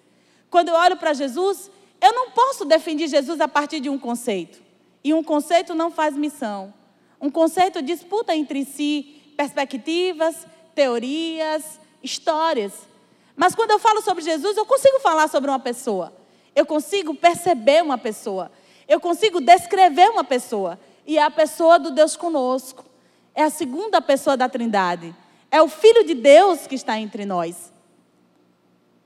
Quando 0.49 0.69
eu 0.69 0.75
olho 0.75 0.97
para 0.97 1.13
Jesus, 1.13 1.71
eu 2.01 2.13
não 2.13 2.31
posso 2.31 2.65
defender 2.65 3.07
Jesus 3.07 3.39
a 3.41 3.47
partir 3.47 3.79
de 3.79 3.89
um 3.89 3.97
conceito. 3.97 4.61
E 5.03 5.13
um 5.13 5.23
conceito 5.23 5.73
não 5.73 5.89
faz 5.89 6.15
missão. 6.15 6.73
Um 7.19 7.29
conceito 7.29 7.81
disputa 7.81 8.35
entre 8.35 8.65
si 8.65 9.21
perspectivas, 9.35 10.45
teorias, 10.75 11.79
histórias. 12.01 12.73
Mas 13.35 13.55
quando 13.55 13.71
eu 13.71 13.79
falo 13.79 14.01
sobre 14.01 14.23
Jesus, 14.23 14.55
eu 14.57 14.65
consigo 14.65 14.99
falar 14.99 15.27
sobre 15.27 15.49
uma 15.49 15.59
pessoa. 15.59 16.13
Eu 16.55 16.65
consigo 16.65 17.15
perceber 17.15 17.81
uma 17.81 17.97
pessoa. 17.97 18.51
Eu 18.87 18.99
consigo 18.99 19.41
descrever 19.41 20.09
uma 20.09 20.23
pessoa. 20.23 20.79
E 21.05 21.17
é 21.17 21.23
a 21.23 21.31
pessoa 21.31 21.79
do 21.79 21.91
Deus 21.91 22.15
conosco. 22.15 22.85
É 23.35 23.43
a 23.43 23.49
segunda 23.49 24.01
pessoa 24.01 24.37
da 24.37 24.47
Trindade. 24.47 25.15
É 25.49 25.61
o 25.61 25.67
Filho 25.67 26.05
de 26.05 26.13
Deus 26.13 26.67
que 26.67 26.75
está 26.75 26.99
entre 26.99 27.25
nós. 27.25 27.71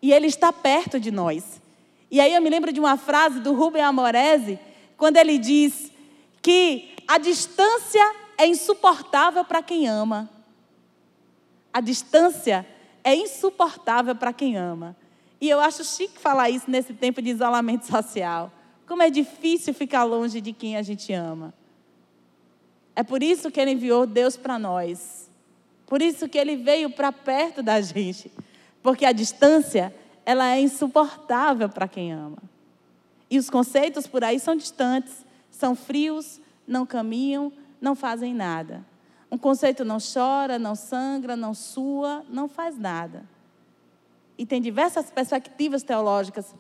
E 0.02 0.14
ele 0.14 0.28
está 0.28 0.52
perto 0.54 1.00
de 1.00 1.12
nós. 1.12 1.62
E 2.10 2.20
aí 2.20 2.34
eu 2.34 2.42
me 2.42 2.50
lembro 2.50 2.72
de 2.72 2.80
uma 2.80 2.98
frase 2.98 3.40
do 3.40 3.54
Rubem 3.54 3.82
Amorese, 3.82 4.60
quando 4.96 5.18
ele 5.18 5.38
diz 5.38 5.92
que 6.42 6.96
a 7.08 7.18
distância 7.18 8.16
é 8.38 8.48
insuportável 8.48 9.44
para 9.44 9.62
quem 9.62 9.88
ama. 9.88 10.30
A 11.74 11.82
distância 11.82 12.66
é 13.04 13.16
insuportável 13.16 14.16
para 14.16 14.34
quem 14.34 14.58
ama. 14.58 14.96
E 15.40 15.50
eu 15.50 15.60
acho 15.60 15.84
chique 15.84 16.20
falar 16.20 16.50
isso 16.50 16.70
nesse 16.70 16.94
tempo 16.94 17.22
de 17.22 17.30
isolamento 17.30 17.86
social. 17.92 18.52
Como 18.88 19.04
é 19.04 19.10
difícil 19.10 19.74
ficar 19.74 20.04
longe 20.04 20.40
de 20.40 20.54
quem 20.54 20.78
a 20.78 20.82
gente 20.82 21.12
ama. 21.14 21.54
É 22.98 23.04
por 23.04 23.22
isso 23.22 23.52
que 23.52 23.60
ele 23.60 23.74
enviou 23.74 24.08
Deus 24.08 24.36
para 24.36 24.58
nós. 24.58 25.30
Por 25.86 26.02
isso 26.02 26.28
que 26.28 26.36
ele 26.36 26.56
veio 26.56 26.90
para 26.90 27.12
perto 27.12 27.62
da 27.62 27.80
gente. 27.80 28.32
Porque 28.82 29.06
a 29.06 29.12
distância, 29.12 29.96
ela 30.26 30.48
é 30.48 30.60
insuportável 30.60 31.70
para 31.70 31.88
quem 31.88 32.12
ama. 32.12 32.40
E 33.30 33.38
os 33.38 33.52
conceitos 33.52 34.08
por 34.08 34.24
aí 34.24 34.40
são 34.40 34.56
distantes, 34.56 35.24
são 35.52 35.76
frios, 35.76 36.42
não 36.68 36.88
caminham, 36.88 37.54
não 37.80 37.94
fazem 37.94 38.34
nada. 38.34 38.84
Um 39.30 39.38
conceito 39.38 39.86
não 39.86 40.00
chora, 40.00 40.58
não 40.58 40.74
sangra, 40.74 41.36
não 41.36 41.54
sua, 41.54 42.26
não 42.28 42.48
faz 42.48 42.80
nada. 42.80 43.24
E 44.40 44.44
tem 44.44 44.60
diversas 44.60 45.12
perspectivas 45.12 45.84
teológicas 45.84 46.56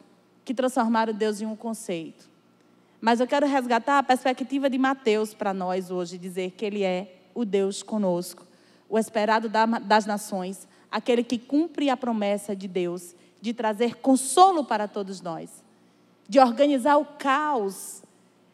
que 0.45 0.53
transformaram 0.53 1.13
Deus 1.13 1.41
em 1.41 1.47
um 1.47 1.55
conceito. 1.55 2.29
Mas 2.99 3.19
eu 3.19 3.27
quero 3.27 3.45
resgatar 3.45 3.99
a 3.99 4.03
perspectiva 4.03 4.69
de 4.69 4.77
Mateus 4.77 5.33
para 5.33 5.53
nós 5.53 5.91
hoje, 5.91 6.17
dizer 6.17 6.51
que 6.51 6.65
Ele 6.65 6.83
é 6.83 7.21
o 7.33 7.45
Deus 7.45 7.83
conosco, 7.83 8.45
o 8.89 8.97
esperado 8.97 9.49
das 9.49 10.05
nações, 10.05 10.67
aquele 10.91 11.23
que 11.23 11.37
cumpre 11.37 11.89
a 11.89 11.97
promessa 11.97 12.55
de 12.55 12.67
Deus 12.67 13.15
de 13.39 13.53
trazer 13.53 13.95
consolo 13.95 14.63
para 14.63 14.87
todos 14.87 15.21
nós, 15.21 15.63
de 16.27 16.39
organizar 16.39 16.97
o 16.97 17.05
caos 17.05 18.01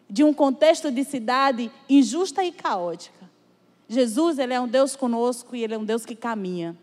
de 0.09 0.23
um 0.23 0.33
contexto 0.33 0.91
de 0.91 1.03
cidade 1.03 1.71
injusta 1.89 2.43
e 2.43 2.51
caótica. 2.51 3.29
Jesus, 3.87 4.37
ele 4.37 4.53
é 4.53 4.59
um 4.59 4.67
Deus 4.67 4.95
conosco 4.95 5.55
e 5.55 5.63
ele 5.63 5.73
é 5.73 5.77
um 5.77 5.85
Deus 5.85 6.05
que 6.05 6.15
caminha. 6.15 6.77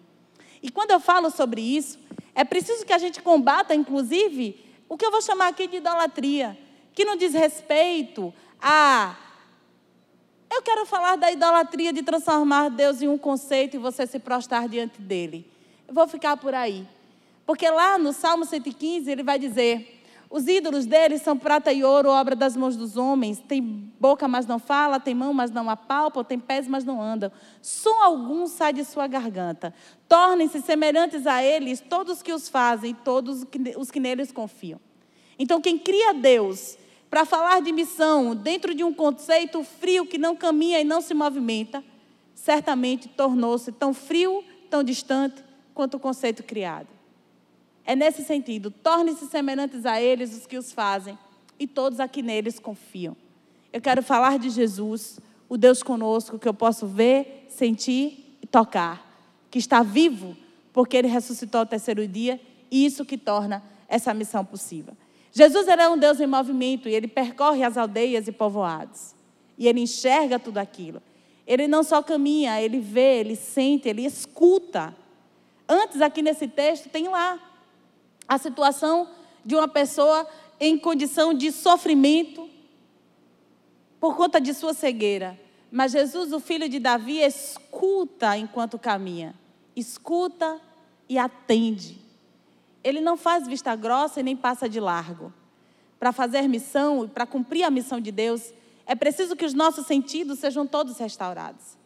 E 0.62 0.70
quando 0.70 0.90
eu 0.90 1.00
falo 1.00 1.30
sobre 1.30 1.60
isso, 1.60 1.98
é 2.34 2.44
preciso 2.44 2.84
que 2.84 2.92
a 2.92 2.98
gente 2.98 3.22
combata, 3.22 3.74
inclusive, 3.74 4.64
o 4.88 4.96
que 4.96 5.04
eu 5.04 5.10
vou 5.10 5.22
chamar 5.22 5.48
aqui 5.48 5.66
de 5.66 5.76
idolatria, 5.76 6.58
que 7.00 7.04
não 7.06 7.16
diz 7.16 7.32
respeito 7.32 8.30
a. 8.60 9.16
Eu 10.54 10.60
quero 10.60 10.84
falar 10.84 11.16
da 11.16 11.32
idolatria 11.32 11.94
de 11.94 12.02
transformar 12.02 12.68
Deus 12.68 13.00
em 13.00 13.08
um 13.08 13.16
conceito 13.16 13.76
e 13.76 13.78
você 13.78 14.06
se 14.06 14.18
prostrar 14.18 14.68
diante 14.68 15.00
dele. 15.00 15.50
Eu 15.88 15.94
vou 15.94 16.06
ficar 16.06 16.36
por 16.36 16.52
aí. 16.52 16.86
Porque 17.46 17.70
lá 17.70 17.96
no 17.96 18.12
Salmo 18.12 18.44
115 18.44 19.10
ele 19.10 19.22
vai 19.22 19.38
dizer: 19.38 20.02
os 20.28 20.46
ídolos 20.46 20.84
deles 20.84 21.22
são 21.22 21.38
prata 21.38 21.72
e 21.72 21.82
ouro, 21.82 22.10
obra 22.10 22.36
das 22.36 22.54
mãos 22.54 22.76
dos 22.76 22.98
homens. 22.98 23.38
Tem 23.38 23.62
boca, 23.62 24.28
mas 24.28 24.44
não 24.44 24.58
fala, 24.58 25.00
tem 25.00 25.14
mão, 25.14 25.32
mas 25.32 25.50
não 25.50 25.70
apalpa, 25.70 26.22
tem 26.22 26.38
pés, 26.38 26.68
mas 26.68 26.84
não 26.84 27.00
andam. 27.00 27.32
Som 27.62 27.98
algum 28.02 28.46
sai 28.46 28.74
de 28.74 28.84
sua 28.84 29.06
garganta. 29.06 29.72
Tornem-se 30.06 30.60
semelhantes 30.60 31.26
a 31.26 31.42
eles 31.42 31.80
todos 31.80 32.22
que 32.22 32.30
os 32.34 32.46
fazem, 32.46 32.94
todos 32.94 33.46
os 33.78 33.90
que 33.90 33.98
neles 33.98 34.30
confiam. 34.30 34.78
Então, 35.38 35.62
quem 35.62 35.78
cria 35.78 36.12
Deus 36.12 36.76
para 37.10 37.24
falar 37.24 37.60
de 37.60 37.72
missão 37.72 38.36
dentro 38.36 38.72
de 38.72 38.84
um 38.84 38.94
conceito 38.94 39.64
frio 39.64 40.06
que 40.06 40.16
não 40.16 40.36
caminha 40.36 40.80
e 40.80 40.84
não 40.84 41.00
se 41.00 41.12
movimenta, 41.12 41.82
certamente 42.36 43.08
tornou-se 43.08 43.72
tão 43.72 43.92
frio, 43.92 44.44
tão 44.70 44.84
distante 44.84 45.42
quanto 45.74 45.96
o 45.96 46.00
conceito 46.00 46.44
criado. 46.44 46.86
É 47.84 47.96
nesse 47.96 48.22
sentido, 48.22 48.70
torne-se 48.70 49.26
semelhantes 49.26 49.84
a 49.84 50.00
eles 50.00 50.36
os 50.36 50.46
que 50.46 50.56
os 50.56 50.72
fazem 50.72 51.18
e 51.58 51.66
todos 51.66 51.98
aqui 51.98 52.22
neles 52.22 52.60
confiam. 52.60 53.16
Eu 53.72 53.80
quero 53.80 54.02
falar 54.02 54.38
de 54.38 54.48
Jesus, 54.48 55.18
o 55.48 55.56
Deus 55.56 55.82
conosco 55.82 56.38
que 56.38 56.48
eu 56.48 56.54
posso 56.54 56.86
ver, 56.86 57.46
sentir 57.48 58.36
e 58.40 58.46
tocar, 58.46 59.04
que 59.50 59.58
está 59.58 59.82
vivo 59.82 60.36
porque 60.72 60.96
ele 60.96 61.08
ressuscitou 61.08 61.60
ao 61.60 61.66
terceiro 61.66 62.06
dia 62.06 62.40
e 62.70 62.86
isso 62.86 63.04
que 63.04 63.18
torna 63.18 63.62
essa 63.88 64.14
missão 64.14 64.44
possível. 64.44 64.96
Jesus 65.32 65.68
é 65.68 65.88
um 65.88 65.96
Deus 65.96 66.20
em 66.20 66.26
movimento 66.26 66.88
e 66.88 66.94
ele 66.94 67.06
percorre 67.06 67.62
as 67.62 67.76
aldeias 67.76 68.26
e 68.26 68.32
povoados. 68.32 69.14
E 69.56 69.68
ele 69.68 69.80
enxerga 69.80 70.38
tudo 70.38 70.58
aquilo. 70.58 71.02
Ele 71.46 71.68
não 71.68 71.82
só 71.82 72.02
caminha, 72.02 72.60
ele 72.60 72.80
vê, 72.80 73.20
ele 73.20 73.36
sente, 73.36 73.88
ele 73.88 74.04
escuta. 74.04 74.94
Antes, 75.68 76.00
aqui 76.00 76.22
nesse 76.22 76.48
texto, 76.48 76.88
tem 76.88 77.08
lá 77.08 77.38
a 78.26 78.38
situação 78.38 79.08
de 79.44 79.54
uma 79.54 79.68
pessoa 79.68 80.26
em 80.58 80.78
condição 80.78 81.32
de 81.32 81.50
sofrimento 81.50 82.48
por 83.98 84.16
conta 84.16 84.40
de 84.40 84.52
sua 84.54 84.74
cegueira. 84.74 85.38
Mas 85.70 85.92
Jesus, 85.92 86.32
o 86.32 86.40
filho 86.40 86.68
de 86.68 86.78
Davi, 86.78 87.18
escuta 87.20 88.36
enquanto 88.36 88.78
caminha. 88.78 89.34
Escuta 89.76 90.60
e 91.08 91.18
atende. 91.18 92.00
Ele 92.82 93.00
não 93.00 93.16
faz 93.16 93.46
vista 93.46 93.74
grossa 93.74 94.20
e 94.20 94.22
nem 94.22 94.36
passa 94.36 94.68
de 94.68 94.80
largo. 94.80 95.32
Para 95.98 96.12
fazer 96.12 96.42
missão 96.48 97.04
e 97.04 97.08
para 97.08 97.26
cumprir 97.26 97.64
a 97.64 97.70
missão 97.70 98.00
de 98.00 98.10
Deus, 98.10 98.52
é 98.86 98.94
preciso 98.94 99.36
que 99.36 99.44
os 99.44 99.54
nossos 99.54 99.86
sentidos 99.86 100.38
sejam 100.38 100.66
todos 100.66 100.98
restaurados. 100.98 101.78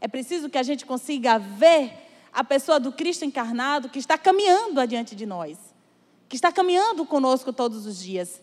É 0.00 0.08
preciso 0.08 0.50
que 0.50 0.58
a 0.58 0.62
gente 0.62 0.84
consiga 0.84 1.38
ver 1.38 1.92
a 2.32 2.44
pessoa 2.44 2.78
do 2.78 2.92
Cristo 2.92 3.24
encarnado 3.24 3.88
que 3.88 3.98
está 3.98 4.18
caminhando 4.18 4.80
adiante 4.80 5.14
de 5.14 5.24
nós 5.24 5.72
que 6.32 6.36
está 6.36 6.50
caminhando 6.50 7.04
conosco 7.04 7.52
todos 7.52 7.84
os 7.84 7.98
dias. 7.98 8.40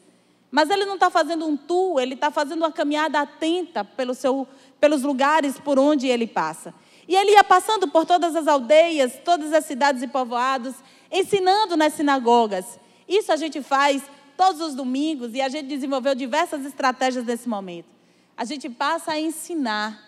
Mas 0.51 0.69
ele 0.69 0.85
não 0.85 0.93
está 0.93 1.09
fazendo 1.09 1.47
um 1.47 1.57
tour, 1.57 1.99
ele 1.99 2.13
está 2.13 2.29
fazendo 2.29 2.59
uma 2.59 2.71
caminhada 2.71 3.19
atenta 3.19 3.83
pelo 3.83 4.13
seu, 4.13 4.47
pelos 4.79 5.01
lugares 5.01 5.59
por 5.59 5.79
onde 5.79 6.05
ele 6.05 6.27
passa. 6.27 6.71
E 7.07 7.15
ele 7.15 7.31
ia 7.31 7.43
passando 7.43 7.87
por 7.87 8.05
todas 8.05 8.35
as 8.35 8.47
aldeias, 8.47 9.13
todas 9.25 9.51
as 9.53 9.65
cidades 9.65 10.03
e 10.03 10.07
povoados, 10.07 10.75
ensinando 11.11 11.75
nas 11.75 11.93
sinagogas. 11.93 12.79
Isso 13.07 13.31
a 13.31 13.35
gente 13.35 13.61
faz 13.61 14.03
todos 14.39 14.61
os 14.61 14.73
domingos, 14.73 15.33
e 15.33 15.41
a 15.41 15.49
gente 15.49 15.67
desenvolveu 15.67 16.15
diversas 16.15 16.65
estratégias 16.65 17.25
nesse 17.25 17.49
momento. 17.49 17.89
A 18.37 18.45
gente 18.45 18.69
passa 18.69 19.11
a 19.11 19.19
ensinar. 19.19 20.01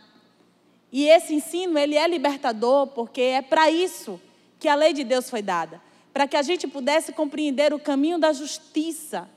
E 0.90 1.06
esse 1.06 1.34
ensino, 1.34 1.78
ele 1.78 1.98
é 1.98 2.08
libertador, 2.08 2.88
porque 2.88 3.22
é 3.22 3.42
para 3.42 3.70
isso 3.70 4.22
que 4.58 4.70
a 4.70 4.76
lei 4.76 4.94
de 4.94 5.04
Deus 5.04 5.30
foi 5.30 5.42
dada. 5.42 5.82
Para 6.14 6.28
que 6.28 6.38
a 6.38 6.42
gente 6.42 6.66
pudesse 6.66 7.12
compreender 7.12 7.74
o 7.74 7.80
caminho 7.80 8.18
da 8.18 8.32
justiça. 8.32 9.30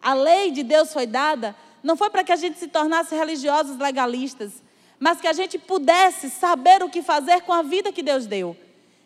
A 0.00 0.12
lei 0.12 0.50
de 0.50 0.64
Deus 0.64 0.92
foi 0.92 1.06
dada, 1.06 1.54
não 1.80 1.96
foi 1.96 2.10
para 2.10 2.24
que 2.24 2.32
a 2.32 2.36
gente 2.36 2.58
se 2.58 2.66
tornasse 2.66 3.14
religiosos 3.14 3.78
legalistas, 3.78 4.52
mas 4.98 5.20
que 5.20 5.28
a 5.28 5.32
gente 5.32 5.56
pudesse 5.56 6.28
saber 6.30 6.82
o 6.82 6.90
que 6.90 7.00
fazer 7.00 7.42
com 7.42 7.52
a 7.52 7.62
vida 7.62 7.92
que 7.92 8.02
Deus 8.02 8.26
deu. 8.26 8.56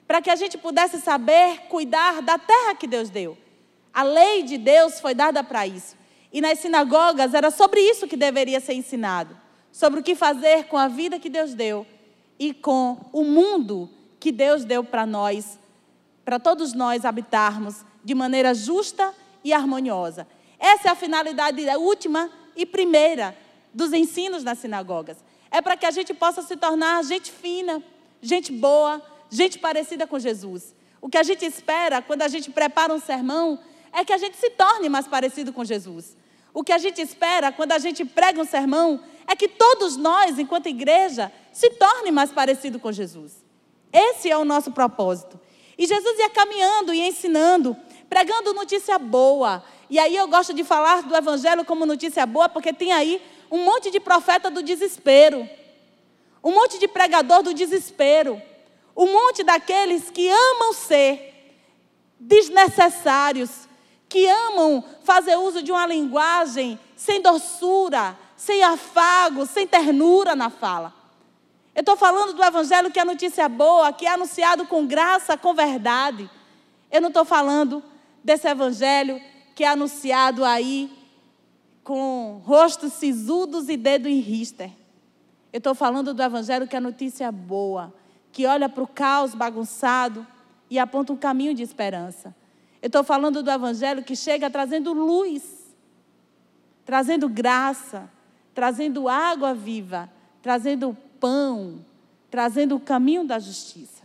Para 0.06 0.22
que 0.22 0.30
a 0.30 0.36
gente 0.36 0.56
pudesse 0.56 1.00
saber 1.00 1.62
cuidar 1.68 2.22
da 2.22 2.38
terra 2.38 2.74
que 2.74 2.86
Deus 2.86 3.10
deu. 3.10 3.36
A 3.92 4.02
lei 4.02 4.42
de 4.42 4.58
Deus 4.58 5.00
foi 5.00 5.14
dada 5.14 5.42
para 5.42 5.66
isso. 5.66 5.96
E 6.32 6.40
nas 6.40 6.58
sinagogas 6.58 7.34
era 7.34 7.50
sobre 7.50 7.80
isso 7.80 8.06
que 8.06 8.16
deveria 8.16 8.60
ser 8.60 8.74
ensinado 8.74 9.46
sobre 9.76 10.00
o 10.00 10.02
que 10.02 10.14
fazer 10.14 10.64
com 10.68 10.78
a 10.78 10.88
vida 10.88 11.18
que 11.18 11.28
Deus 11.28 11.52
deu 11.52 11.86
e 12.38 12.54
com 12.54 12.96
o 13.12 13.22
mundo 13.22 13.90
que 14.18 14.32
Deus 14.32 14.64
deu 14.64 14.82
para 14.82 15.04
nós, 15.04 15.58
para 16.24 16.40
todos 16.40 16.72
nós 16.72 17.04
habitarmos 17.04 17.84
de 18.02 18.14
maneira 18.14 18.54
justa 18.54 19.12
e 19.44 19.52
harmoniosa. 19.52 20.26
Essa 20.58 20.88
é 20.88 20.90
a 20.90 20.94
finalidade 20.94 21.62
última 21.76 22.30
e 22.56 22.64
primeira 22.64 23.36
dos 23.74 23.92
ensinos 23.92 24.42
nas 24.42 24.56
sinagogas. 24.56 25.18
É 25.50 25.60
para 25.60 25.76
que 25.76 25.84
a 25.84 25.90
gente 25.90 26.14
possa 26.14 26.40
se 26.40 26.56
tornar 26.56 27.04
gente 27.04 27.30
fina, 27.30 27.82
gente 28.22 28.50
boa, 28.50 29.02
gente 29.30 29.58
parecida 29.58 30.06
com 30.06 30.18
Jesus. 30.18 30.74
O 31.00 31.08
que 31.08 31.18
a 31.18 31.22
gente 31.22 31.44
espera 31.44 32.02
quando 32.02 32.22
a 32.22 32.28
gente 32.28 32.50
prepara 32.50 32.92
um 32.92 33.00
sermão 33.00 33.58
é 33.92 34.04
que 34.04 34.12
a 34.12 34.18
gente 34.18 34.36
se 34.36 34.50
torne 34.50 34.88
mais 34.88 35.06
parecido 35.06 35.52
com 35.52 35.64
Jesus. 35.64 36.16
O 36.52 36.64
que 36.64 36.72
a 36.72 36.78
gente 36.78 37.00
espera 37.00 37.52
quando 37.52 37.72
a 37.72 37.78
gente 37.78 38.04
prega 38.04 38.40
um 38.40 38.44
sermão 38.44 39.00
é 39.26 39.36
que 39.36 39.48
todos 39.48 39.96
nós, 39.96 40.38
enquanto 40.38 40.68
igreja, 40.68 41.30
se 41.52 41.70
torne 41.70 42.10
mais 42.10 42.30
parecido 42.30 42.78
com 42.78 42.90
Jesus. 42.90 43.44
Esse 43.92 44.30
é 44.30 44.36
o 44.36 44.44
nosso 44.44 44.70
propósito. 44.72 45.38
E 45.78 45.86
Jesus 45.86 46.18
ia 46.18 46.30
caminhando 46.30 46.94
e 46.94 47.00
ensinando, 47.00 47.76
pregando 48.08 48.54
notícia 48.54 48.98
boa. 48.98 49.62
E 49.90 49.98
aí 49.98 50.16
eu 50.16 50.26
gosto 50.28 50.54
de 50.54 50.64
falar 50.64 51.02
do 51.02 51.14
evangelho 51.14 51.64
como 51.64 51.84
notícia 51.84 52.24
boa, 52.24 52.48
porque 52.48 52.72
tem 52.72 52.92
aí 52.92 53.20
um 53.50 53.64
monte 53.64 53.90
de 53.90 54.00
profeta 54.00 54.50
do 54.50 54.62
desespero. 54.62 55.48
Um 56.42 56.52
monte 56.52 56.78
de 56.78 56.88
pregador 56.88 57.42
do 57.42 57.52
desespero. 57.52 58.40
Um 58.96 59.12
monte 59.12 59.42
daqueles 59.42 60.10
que 60.10 60.28
amam 60.28 60.72
ser 60.72 61.34
desnecessários, 62.18 63.68
que 64.08 64.26
amam 64.26 64.82
fazer 65.04 65.36
uso 65.36 65.62
de 65.62 65.70
uma 65.70 65.86
linguagem 65.86 66.78
sem 66.96 67.20
doçura, 67.20 68.16
sem 68.36 68.62
afago, 68.62 69.44
sem 69.46 69.66
ternura 69.66 70.34
na 70.34 70.48
fala. 70.48 70.94
Eu 71.74 71.80
estou 71.80 71.96
falando 71.96 72.32
do 72.32 72.42
evangelho 72.42 72.90
que 72.90 72.98
é 72.98 73.04
notícia 73.04 73.48
boa, 73.48 73.92
que 73.92 74.06
é 74.06 74.10
anunciado 74.10 74.66
com 74.66 74.86
graça, 74.86 75.36
com 75.36 75.52
verdade. 75.52 76.30
Eu 76.90 77.02
não 77.02 77.08
estou 77.08 77.24
falando 77.24 77.82
desse 78.24 78.48
evangelho 78.48 79.20
que 79.54 79.62
é 79.62 79.68
anunciado 79.68 80.42
aí 80.42 80.90
com 81.84 82.40
rostos 82.44 82.94
sisudos 82.94 83.68
e 83.68 83.76
dedo 83.76 84.08
em 84.08 84.20
rister. 84.20 84.70
Eu 85.52 85.58
estou 85.58 85.74
falando 85.74 86.14
do 86.14 86.22
evangelho 86.22 86.66
que 86.66 86.76
é 86.76 86.80
notícia 86.80 87.30
boa, 87.30 87.92
que 88.36 88.44
olha 88.44 88.68
para 88.68 88.82
o 88.82 88.86
caos 88.86 89.34
bagunçado 89.34 90.26
e 90.68 90.78
aponta 90.78 91.10
um 91.10 91.16
caminho 91.16 91.54
de 91.54 91.62
esperança. 91.62 92.36
Eu 92.82 92.88
estou 92.88 93.02
falando 93.02 93.42
do 93.42 93.50
Evangelho 93.50 94.04
que 94.04 94.14
chega 94.14 94.50
trazendo 94.50 94.92
luz, 94.92 95.74
trazendo 96.84 97.30
graça, 97.30 98.10
trazendo 98.52 99.08
água 99.08 99.54
viva, 99.54 100.12
trazendo 100.42 100.94
pão, 101.18 101.82
trazendo 102.30 102.76
o 102.76 102.80
caminho 102.80 103.24
da 103.24 103.38
justiça. 103.38 104.02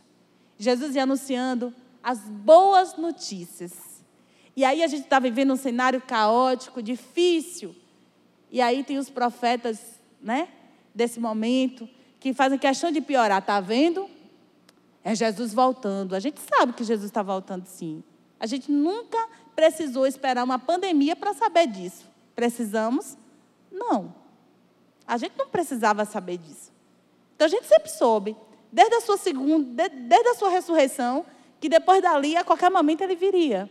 Jesus 0.58 0.96
ia 0.96 1.04
anunciando 1.04 1.74
as 2.02 2.20
boas 2.20 2.96
notícias. 2.96 4.02
E 4.56 4.64
aí 4.64 4.82
a 4.82 4.88
gente 4.88 5.04
está 5.04 5.20
vivendo 5.20 5.52
um 5.52 5.58
cenário 5.58 6.00
caótico, 6.00 6.82
difícil. 6.82 7.76
E 8.50 8.62
aí 8.62 8.82
tem 8.82 8.98
os 8.98 9.10
profetas, 9.10 10.00
né, 10.22 10.48
desse 10.96 11.20
momento, 11.20 11.86
que 12.18 12.34
fazem 12.34 12.58
questão 12.58 12.94
de 12.94 13.02
piorar. 13.02 13.40
Está 13.40 13.60
vendo? 13.60 14.10
É 15.04 15.16
Jesus 15.16 15.54
voltando. 15.54 16.16
A 16.16 16.20
gente 16.20 16.40
sabe 16.40 16.74
que 16.74 16.84
Jesus 16.84 17.06
está 17.06 17.24
voltando, 17.24 17.66
sim. 17.66 18.04
A 18.40 18.46
gente 18.46 18.72
nunca 18.72 19.18
precisou 19.56 20.06
esperar 20.08 20.44
uma 20.44 20.60
pandemia 20.60 21.16
para 21.16 21.34
saber 21.34 21.68
disso. 21.68 22.06
Precisamos? 22.36 23.18
Não. 23.72 24.14
A 25.08 25.18
gente 25.18 25.34
não 25.38 25.48
precisava 25.48 26.06
saber 26.06 26.38
disso. 26.38 26.72
Então 27.36 27.46
a 27.46 27.50
gente 27.50 27.68
sempre 27.68 27.90
soube, 27.90 28.36
desde 28.72 28.96
a 28.96 29.02
sua 29.02 29.18
segunda, 29.18 29.90
desde 29.90 30.30
a 30.30 30.36
sua 30.36 30.50
ressurreição, 30.50 31.26
que 31.60 31.68
depois 31.68 32.02
dali, 32.02 32.36
a 32.36 32.44
qualquer 32.44 32.72
momento, 32.72 33.02
ele 33.02 33.16
viria. 33.16 33.70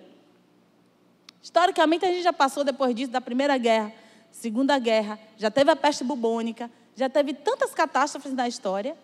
Historicamente, 1.43 2.05
a 2.05 2.09
gente 2.09 2.23
já 2.23 2.33
passou 2.33 2.63
depois 2.63 2.95
disso, 2.95 3.11
da 3.11 3.21
Primeira 3.21 3.57
Guerra, 3.57 3.93
Segunda 4.31 4.79
Guerra, 4.79 5.19
já 5.37 5.51
teve 5.51 5.71
a 5.71 5.77
peste 5.77 6.05
bubônica, 6.05 6.71
já 6.95 7.09
teve 7.09 7.33
tantas 7.35 7.75
catástrofes 7.75 8.33
na 8.33 8.47
história. 8.47 8.97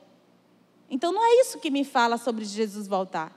Então, 0.90 1.12
não 1.12 1.25
é 1.25 1.40
isso 1.40 1.59
que 1.59 1.70
me 1.70 1.85
fala 1.85 2.16
sobre 2.16 2.44
Jesus 2.44 2.87
voltar. 2.87 3.33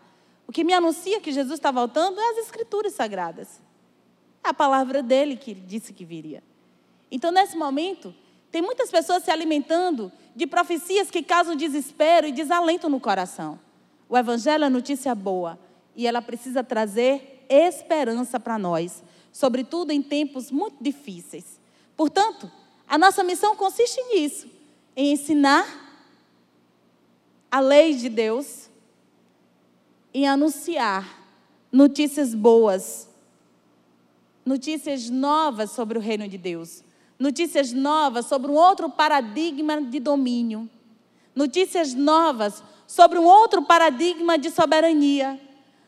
O 0.47 0.51
que 0.51 0.63
me 0.63 0.73
anuncia 0.73 1.19
que 1.21 1.31
Jesus 1.31 1.59
está 1.59 1.71
voltando 1.71 2.19
é 2.19 2.29
as 2.31 2.37
Escrituras 2.39 2.93
Sagradas. 2.93 3.61
É 4.43 4.49
a 4.49 4.53
palavra 4.53 5.03
dele 5.03 5.35
que 5.35 5.53
disse 5.53 5.93
que 5.93 6.05
viria. 6.05 6.43
Então, 7.11 7.31
nesse 7.31 7.57
momento, 7.57 8.13
tem 8.51 8.61
muitas 8.61 8.89
pessoas 8.89 9.23
se 9.23 9.31
alimentando 9.31 10.11
de 10.35 10.47
profecias 10.47 11.11
que 11.11 11.21
causam 11.21 11.55
desespero 11.55 12.25
e 12.25 12.31
desalento 12.31 12.89
no 12.89 12.99
coração. 12.99 13.59
O 14.07 14.17
Evangelho 14.17 14.63
é 14.63 14.69
notícia 14.69 15.13
boa 15.13 15.59
e 15.95 16.07
ela 16.07 16.21
precisa 16.21 16.63
trazer 16.63 17.45
esperança 17.49 18.39
para 18.39 18.57
nós, 18.57 19.03
sobretudo 19.31 19.91
em 19.91 20.01
tempos 20.01 20.49
muito 20.49 20.77
difíceis. 20.81 21.59
Portanto, 21.95 22.49
a 22.87 22.97
nossa 22.97 23.23
missão 23.23 23.55
consiste 23.55 24.01
nisso, 24.13 24.47
em 24.95 25.11
ensinar 25.11 25.88
a 27.51 27.59
lei 27.59 27.95
de 27.95 28.09
Deus 28.09 28.69
em 30.13 30.27
anunciar 30.27 31.19
notícias 31.71 32.33
boas, 32.33 33.07
notícias 34.45 35.09
novas 35.09 35.71
sobre 35.71 35.97
o 35.97 36.01
reino 36.01 36.27
de 36.27 36.37
Deus, 36.37 36.83
notícias 37.17 37.71
novas 37.71 38.25
sobre 38.25 38.51
um 38.51 38.55
outro 38.55 38.89
paradigma 38.89 39.81
de 39.81 39.99
domínio, 39.99 40.69
notícias 41.35 41.93
novas 41.93 42.63
sobre 42.87 43.19
um 43.19 43.25
outro 43.25 43.61
paradigma 43.61 44.37
de 44.37 44.49
soberania, 44.49 45.39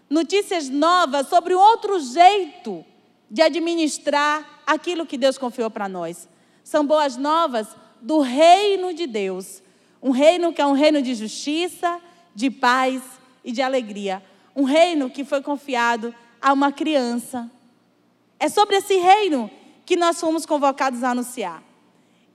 notícias 0.10 0.70
novas 0.70 1.28
sobre 1.28 1.56
um 1.56 1.60
outro 1.60 2.00
jeito 2.00 2.86
de 3.30 3.42
administrar 3.42 4.62
aquilo 4.68 5.06
que 5.06 5.18
Deus 5.18 5.38
confiou 5.38 5.72
para 5.72 5.88
nós. 5.90 6.28
São 6.64 6.86
boas 6.86 7.18
novas 7.18 7.68
do 8.02 8.20
reino 8.20 8.94
de 8.94 9.08
Deus, 9.08 9.64
um 10.02 10.12
reino 10.12 10.52
que 10.52 10.62
é 10.62 10.66
um 10.66 10.74
reino 10.74 11.02
de 11.02 11.14
justiça, 11.14 12.02
de 12.34 12.50
paz 12.50 13.02
e 13.44 13.52
de 13.52 13.62
alegria. 13.62 14.24
Um 14.56 14.64
reino 14.64 15.10
que 15.10 15.24
foi 15.24 15.42
confiado 15.42 16.14
a 16.42 16.52
uma 16.52 16.72
criança. 16.72 17.50
É 18.40 18.50
sobre 18.50 18.78
esse 18.78 18.96
reino 18.98 19.50
que 19.86 19.96
nós 19.96 20.20
fomos 20.20 20.46
convocados 20.46 21.04
a 21.04 21.12
anunciar. 21.12 21.64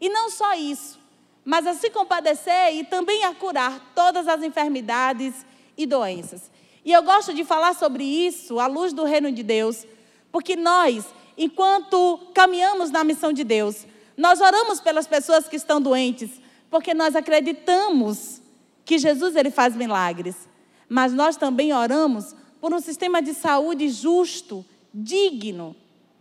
E 0.01 0.09
não 0.09 0.31
só 0.31 0.55
isso, 0.55 1.01
mas 1.45 1.67
a 1.67 1.75
se 1.75 1.91
compadecer 1.91 2.75
e 2.75 2.85
também 2.85 3.25
a 3.25 3.35
curar 3.35 3.93
todas 3.95 4.29
as 4.29 4.43
enfermidades 4.43 5.45
e 5.77 5.87
doenças. 5.87 6.51
E 6.85 6.93
eu 6.93 7.03
gosto 7.03 7.35
de 7.35 7.45
falar 7.45 7.75
sobre 7.75 8.05
isso 8.05 8.61
à 8.61 8.67
luz 8.67 8.93
do 8.93 9.05
reino 9.05 9.33
de 9.33 9.43
Deus, 9.43 9.85
porque 10.31 10.55
nós, 10.55 11.05
enquanto 11.37 12.21
caminhamos 12.33 12.91
na 12.91 13.03
missão 13.03 13.33
de 13.33 13.43
Deus, 13.43 13.87
nós 14.17 14.41
oramos 14.41 14.81
pelas 14.81 15.07
pessoas 15.07 15.49
que 15.49 15.57
estão 15.57 15.81
doentes, 15.81 16.31
porque 16.71 16.95
nós 16.95 17.15
acreditamos 17.17 18.41
que 18.85 18.99
Jesus 18.99 19.35
ele 19.37 19.51
faz 19.51 19.75
milagres. 19.77 20.49
Mas 20.89 21.13
nós 21.13 21.37
também 21.37 21.73
oramos 21.73 22.35
por 22.61 22.73
um 22.73 22.81
sistema 22.81 23.21
de 23.21 23.35
saúde 23.35 23.89
justo, 23.89 24.65
digno, 24.93 25.75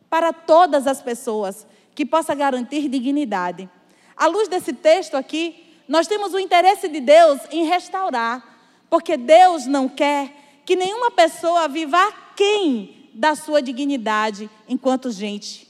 para 0.09 0.33
todas 0.33 0.87
as 0.87 1.01
pessoas, 1.01 1.65
que 1.93 2.05
possa 2.05 2.35
garantir 2.35 2.89
dignidade. 2.89 3.69
À 4.15 4.27
luz 4.27 4.47
desse 4.47 4.73
texto 4.73 5.15
aqui, 5.15 5.63
nós 5.87 6.07
temos 6.07 6.33
o 6.33 6.39
interesse 6.39 6.87
de 6.87 6.99
Deus 6.99 7.39
em 7.51 7.65
restaurar, 7.65 8.57
porque 8.89 9.15
Deus 9.15 9.65
não 9.65 9.87
quer 9.87 10.61
que 10.65 10.75
nenhuma 10.75 11.11
pessoa 11.11 11.67
viva 11.67 11.97
aquém 12.07 13.09
da 13.13 13.35
sua 13.35 13.61
dignidade 13.61 14.49
enquanto 14.67 15.11
gente. 15.11 15.67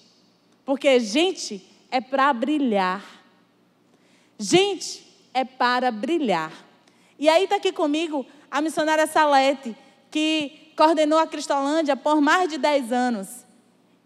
Porque 0.66 1.00
gente 1.00 1.62
é 1.92 2.02
para 2.02 2.34
brilhar. 2.34 3.04
Gente 4.38 5.06
é 5.34 5.44
para 5.44 5.92
brilhar. 5.92 6.52
E 7.18 7.30
aí 7.30 7.46
está 7.46 7.56
aqui 7.56 7.72
comigo 7.72 8.26
a 8.52 8.62
missionária 8.62 9.08
Salete, 9.08 9.76
que 10.12 10.72
coordenou 10.76 11.18
a 11.18 11.28
Cristolândia 11.28 11.96
por 11.96 12.20
mais 12.22 12.50
de 12.50 12.58
10 12.58 12.92
anos. 12.92 13.46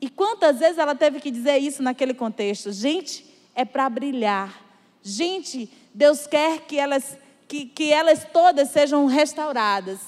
E 0.01 0.09
quantas 0.09 0.59
vezes 0.59 0.77
ela 0.77 0.95
teve 0.95 1.19
que 1.19 1.31
dizer 1.31 1.57
isso 1.57 1.83
naquele 1.83 2.13
contexto? 2.13 2.71
Gente, 2.71 3.25
é 3.53 3.65
para 3.65 3.89
brilhar. 3.89 4.61
Gente, 5.01 5.69
Deus 5.93 6.27
quer 6.27 6.61
que 6.61 6.77
elas, 6.77 7.17
que, 7.47 7.65
que 7.65 7.91
elas 7.91 8.25
todas 8.31 8.69
sejam 8.69 9.05
restauradas. 9.07 9.99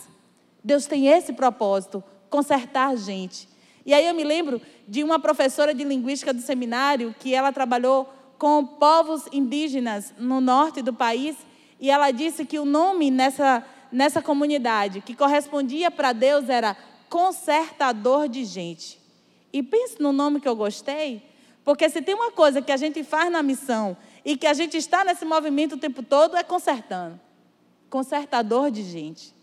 Deus 0.64 0.86
tem 0.86 1.08
esse 1.08 1.34
propósito, 1.34 2.04
consertar 2.30 2.96
gente. 2.96 3.50
E 3.86 3.94
aí 3.94 4.08
eu 4.08 4.14
me 4.14 4.24
lembro 4.24 4.62
de 4.88 5.04
uma 5.04 5.20
professora 5.20 5.74
de 5.74 5.84
linguística 5.84 6.34
do 6.34 6.42
seminário 6.42 7.16
que 7.20 7.34
ela 7.34 7.52
trabalhou 7.52 8.08
com 8.41 8.65
povos 8.65 9.25
indígenas 9.32 10.15
no 10.17 10.41
norte 10.41 10.82
do 10.82 10.91
país 10.91 11.38
e 11.80 11.91
ela 11.91 12.10
disse 12.10 12.43
que 12.43 12.58
o 12.58 12.65
nome 12.65 13.12
nessa, 13.12 13.63
nessa 13.91 14.19
comunidade 14.19 14.99
que 14.99 15.15
correspondia 15.15 15.91
para 15.91 16.12
Deus 16.12 16.49
era 16.49 16.75
consertador 17.08 18.27
de 18.27 18.43
gente. 18.43 18.99
E 19.54 19.62
pense 19.62 20.01
no 20.01 20.12
nome 20.12 20.41
que 20.41 20.47
eu 20.47 20.56
gostei, 20.56 21.21
porque 21.63 21.88
se 21.88 22.01
tem 22.01 22.15
uma 22.15 22.32
coisa 22.32 22.63
que 22.63 22.71
a 22.71 22.77
gente 22.77 23.04
faz 23.04 23.32
na 23.32 23.43
missão 23.43 23.95
e 24.25 24.36
que 24.36 24.47
a 24.47 24.56
gente 24.56 24.75
está 24.75 25.06
nesse 25.06 25.23
movimento 25.23 25.75
o 25.75 25.80
tempo 25.80 26.01
todo 26.01 26.36
é 26.36 26.41
consertando. 26.41 27.19
Consertador 27.91 28.71
de 28.71 28.82
gente. 28.82 29.36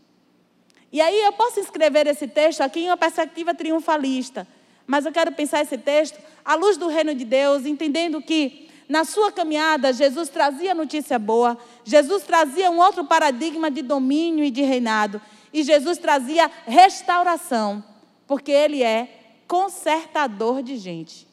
E 0.91 1.01
aí 1.01 1.21
eu 1.23 1.35
posso 1.35 1.61
escrever 1.61 2.09
esse 2.09 2.27
texto 2.27 2.63
aqui 2.63 2.81
em 2.81 2.89
uma 2.89 2.97
perspectiva 2.97 3.55
triunfalista, 3.55 4.45
mas 4.89 5.07
eu 5.07 5.13
quero 5.13 5.31
pensar 5.31 5.63
esse 5.63 5.79
texto 5.79 6.19
à 6.45 6.57
luz 6.57 6.77
do 6.77 6.89
reino 6.89 7.15
de 7.15 7.25
Deus, 7.25 7.65
entendendo 7.65 8.21
que 8.21 8.67
na 8.89 9.05
sua 9.05 9.31
caminhada 9.31 9.93
Jesus 9.93 10.29
trazia 10.29 10.75
notícia 10.75 11.19
boa, 11.19 11.59
Jesus 11.85 12.23
trazia 12.23 12.71
um 12.71 12.79
outro 12.79 13.05
paradigma 13.05 13.71
de 13.71 13.83
domínio 13.83 14.45
e 14.45 14.51
de 14.51 14.63
reinado, 14.63 15.21
e 15.53 15.63
Jesus 15.63 15.99
trazia 15.99 16.51
restauração, 16.67 17.85
porque 18.27 18.51
ele 18.51 18.83
é 18.83 19.43
consertador 19.47 20.63
de 20.63 20.77
gente. 20.77 21.29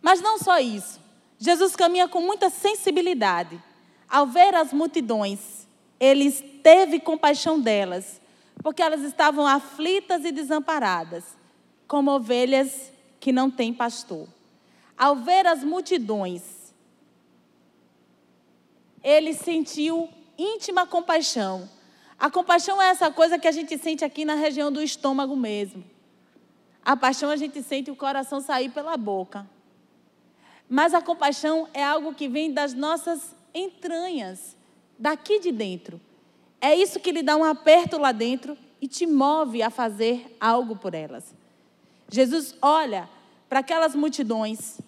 Mas 0.00 0.20
não 0.20 0.38
só 0.38 0.58
isso. 0.58 0.98
Jesus 1.38 1.76
caminha 1.76 2.08
com 2.08 2.20
muita 2.20 2.50
sensibilidade. 2.50 3.62
Ao 4.08 4.26
ver 4.26 4.54
as 4.54 4.72
multidões, 4.72 5.66
ele 5.98 6.30
teve 6.32 7.00
compaixão 7.00 7.60
delas, 7.60 8.20
porque 8.62 8.82
elas 8.82 9.02
estavam 9.02 9.46
aflitas 9.46 10.24
e 10.24 10.32
desamparadas, 10.32 11.24
como 11.86 12.10
ovelhas 12.10 12.90
que 13.20 13.30
não 13.30 13.50
têm 13.50 13.72
pastor. 13.72 14.26
Ao 14.96 15.14
ver 15.14 15.46
as 15.46 15.62
multidões, 15.62 16.42
ele 19.04 19.34
sentiu 19.34 20.08
íntima 20.36 20.86
compaixão. 20.86 21.68
A 22.18 22.30
compaixão 22.30 22.80
é 22.80 22.88
essa 22.88 23.10
coisa 23.10 23.38
que 23.38 23.46
a 23.46 23.52
gente 23.52 23.78
sente 23.78 24.04
aqui 24.04 24.24
na 24.24 24.34
região 24.34 24.72
do 24.72 24.82
estômago 24.82 25.36
mesmo. 25.36 25.84
A 26.84 26.96
paixão 26.96 27.30
a 27.30 27.36
gente 27.36 27.62
sente 27.62 27.90
o 27.90 27.96
coração 27.96 28.40
sair 28.40 28.70
pela 28.70 28.96
boca. 28.96 29.46
Mas 30.68 30.94
a 30.94 31.02
compaixão 31.02 31.68
é 31.74 31.84
algo 31.84 32.14
que 32.14 32.28
vem 32.28 32.52
das 32.52 32.74
nossas 32.74 33.34
entranhas 33.54 34.56
daqui 34.98 35.40
de 35.40 35.50
dentro. 35.50 36.00
É 36.60 36.74
isso 36.74 37.00
que 37.00 37.12
lhe 37.12 37.22
dá 37.22 37.36
um 37.36 37.44
aperto 37.44 37.98
lá 37.98 38.12
dentro 38.12 38.56
e 38.80 38.86
te 38.86 39.06
move 39.06 39.62
a 39.62 39.70
fazer 39.70 40.36
algo 40.40 40.76
por 40.76 40.94
elas. 40.94 41.34
Jesus 42.10 42.54
olha 42.60 43.08
para 43.48 43.60
aquelas 43.60 43.94
multidões 43.94 44.78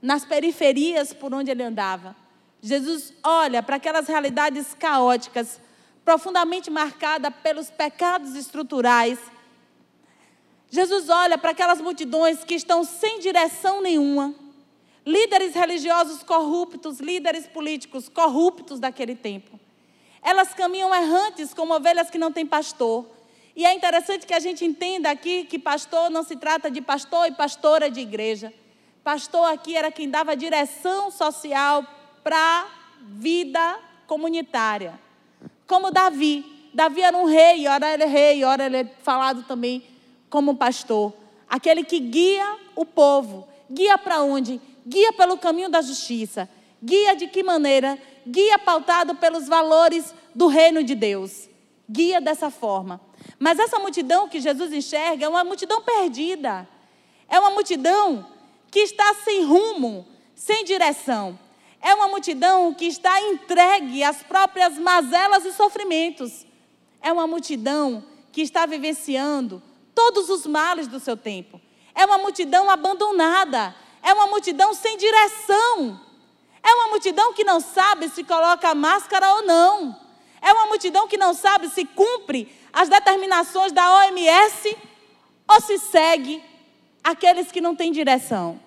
nas 0.00 0.24
periferias 0.24 1.12
por 1.12 1.32
onde 1.34 1.50
ele 1.50 1.62
andava. 1.62 2.16
Jesus 2.60 3.12
olha 3.24 3.62
para 3.62 3.76
aquelas 3.76 4.06
realidades 4.06 4.74
caóticas, 4.74 5.60
profundamente 6.04 6.70
marcadas 6.70 7.32
pelos 7.42 7.70
pecados 7.70 8.34
estruturais. 8.36 9.18
Jesus 10.70 11.08
olha 11.08 11.36
para 11.36 11.50
aquelas 11.50 11.80
multidões 11.80 12.44
que 12.44 12.54
estão 12.54 12.84
sem 12.84 13.18
direção 13.18 13.82
nenhuma, 13.82 14.34
líderes 15.04 15.54
religiosos 15.54 16.22
corruptos, 16.22 17.00
líderes 17.00 17.46
políticos 17.46 18.08
corruptos 18.08 18.78
daquele 18.78 19.14
tempo. 19.14 19.58
Elas 20.22 20.54
caminham 20.54 20.94
errantes 20.94 21.52
como 21.52 21.74
ovelhas 21.74 22.08
que 22.08 22.18
não 22.18 22.32
têm 22.32 22.46
pastor. 22.46 23.04
E 23.54 23.64
é 23.64 23.74
interessante 23.74 24.26
que 24.26 24.34
a 24.34 24.40
gente 24.40 24.64
entenda 24.64 25.10
aqui 25.10 25.44
que 25.44 25.58
pastor 25.58 26.10
não 26.10 26.22
se 26.22 26.36
trata 26.36 26.70
de 26.70 26.80
pastor 26.80 27.26
e 27.26 27.32
pastora 27.32 27.90
de 27.90 28.00
igreja. 28.00 28.52
Pastor 29.04 29.52
aqui 29.52 29.76
era 29.76 29.90
quem 29.90 30.08
dava 30.08 30.36
direção 30.36 31.10
social 31.10 31.84
para 32.22 32.36
a 32.36 32.66
vida 33.02 33.78
comunitária. 34.06 34.98
Como 35.66 35.90
Davi. 35.90 36.44
Davi 36.72 37.02
era 37.02 37.16
um 37.16 37.26
rei, 37.26 37.66
ora 37.68 37.92
ele 37.92 38.04
é 38.04 38.06
rei, 38.06 38.44
ora 38.44 38.64
ele 38.64 38.76
é 38.78 38.84
falado 39.02 39.42
também 39.42 39.84
como 40.30 40.56
pastor. 40.56 41.12
Aquele 41.48 41.84
que 41.84 41.98
guia 41.98 42.56
o 42.74 42.86
povo. 42.86 43.46
Guia 43.70 43.98
para 43.98 44.22
onde? 44.22 44.60
guia 44.86 45.12
pelo 45.12 45.38
caminho 45.38 45.68
da 45.68 45.80
justiça. 45.80 46.48
Guia 46.82 47.14
de 47.14 47.28
que 47.28 47.42
maneira? 47.42 47.98
Guia 48.26 48.58
pautado 48.58 49.14
pelos 49.14 49.48
valores 49.48 50.14
do 50.34 50.46
reino 50.46 50.82
de 50.82 50.94
Deus. 50.94 51.48
Guia 51.88 52.20
dessa 52.20 52.50
forma. 52.50 53.00
Mas 53.38 53.58
essa 53.58 53.78
multidão 53.78 54.28
que 54.28 54.40
Jesus 54.40 54.72
enxerga 54.72 55.26
é 55.26 55.28
uma 55.28 55.44
multidão 55.44 55.82
perdida. 55.82 56.68
É 57.28 57.38
uma 57.38 57.50
multidão 57.50 58.26
que 58.70 58.80
está 58.80 59.14
sem 59.24 59.44
rumo, 59.44 60.06
sem 60.34 60.64
direção. 60.64 61.38
É 61.80 61.94
uma 61.94 62.08
multidão 62.08 62.72
que 62.72 62.86
está 62.86 63.20
entregue 63.20 64.04
às 64.04 64.22
próprias 64.22 64.78
mazelas 64.78 65.44
e 65.44 65.52
sofrimentos. 65.52 66.46
É 67.00 67.12
uma 67.12 67.26
multidão 67.26 68.04
que 68.30 68.40
está 68.40 68.66
vivenciando 68.66 69.62
todos 69.94 70.30
os 70.30 70.46
males 70.46 70.86
do 70.86 71.00
seu 71.00 71.16
tempo. 71.16 71.60
É 71.94 72.06
uma 72.06 72.18
multidão 72.18 72.70
abandonada, 72.70 73.74
é 74.02 74.12
uma 74.12 74.26
multidão 74.26 74.72
sem 74.72 74.96
direção. 74.96 76.00
É 76.62 76.74
uma 76.74 76.88
multidão 76.88 77.32
que 77.32 77.44
não 77.44 77.60
sabe 77.60 78.08
se 78.08 78.22
coloca 78.22 78.74
máscara 78.74 79.34
ou 79.34 79.42
não. 79.42 80.01
É 80.42 80.52
uma 80.52 80.66
multidão 80.66 81.06
que 81.06 81.16
não 81.16 81.32
sabe 81.32 81.68
se 81.68 81.84
cumpre 81.84 82.52
as 82.72 82.88
determinações 82.88 83.70
da 83.70 83.98
OMS 83.98 84.76
ou 85.48 85.60
se 85.60 85.78
segue 85.78 86.42
aqueles 87.02 87.52
que 87.52 87.60
não 87.60 87.76
têm 87.76 87.92
direção. 87.92 88.60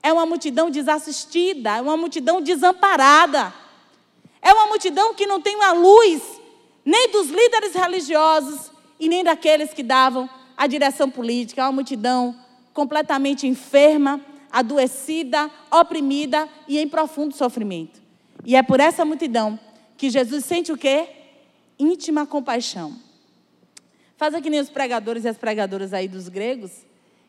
É 0.00 0.12
uma 0.12 0.24
multidão 0.24 0.70
desassistida, 0.70 1.76
é 1.76 1.80
uma 1.80 1.96
multidão 1.96 2.40
desamparada. 2.40 3.52
É 4.40 4.52
uma 4.52 4.68
multidão 4.68 5.12
que 5.12 5.26
não 5.26 5.40
tem 5.40 5.56
uma 5.56 5.72
luz 5.72 6.22
nem 6.84 7.10
dos 7.10 7.28
líderes 7.28 7.74
religiosos 7.74 8.70
e 8.98 9.08
nem 9.08 9.24
daqueles 9.24 9.74
que 9.74 9.82
davam 9.82 10.30
a 10.56 10.66
direção 10.66 11.10
política. 11.10 11.62
É 11.62 11.64
uma 11.64 11.72
multidão 11.72 12.34
completamente 12.72 13.46
enferma, 13.46 14.20
adoecida, 14.52 15.50
oprimida 15.70 16.48
e 16.68 16.78
em 16.78 16.88
profundo 16.88 17.34
sofrimento. 17.34 18.00
E 18.44 18.54
é 18.54 18.62
por 18.62 18.78
essa 18.78 19.04
multidão 19.04 19.58
que 19.98 20.08
Jesus 20.08 20.44
sente 20.44 20.72
o 20.72 20.78
quê? 20.78 21.08
Íntima 21.76 22.24
compaixão. 22.24 22.96
Faz 24.16 24.32
aqui 24.32 24.48
nem 24.48 24.60
os 24.60 24.70
pregadores 24.70 25.24
e 25.24 25.28
as 25.28 25.36
pregadoras 25.36 25.92
aí 25.92 26.06
dos 26.06 26.28
gregos. 26.28 26.70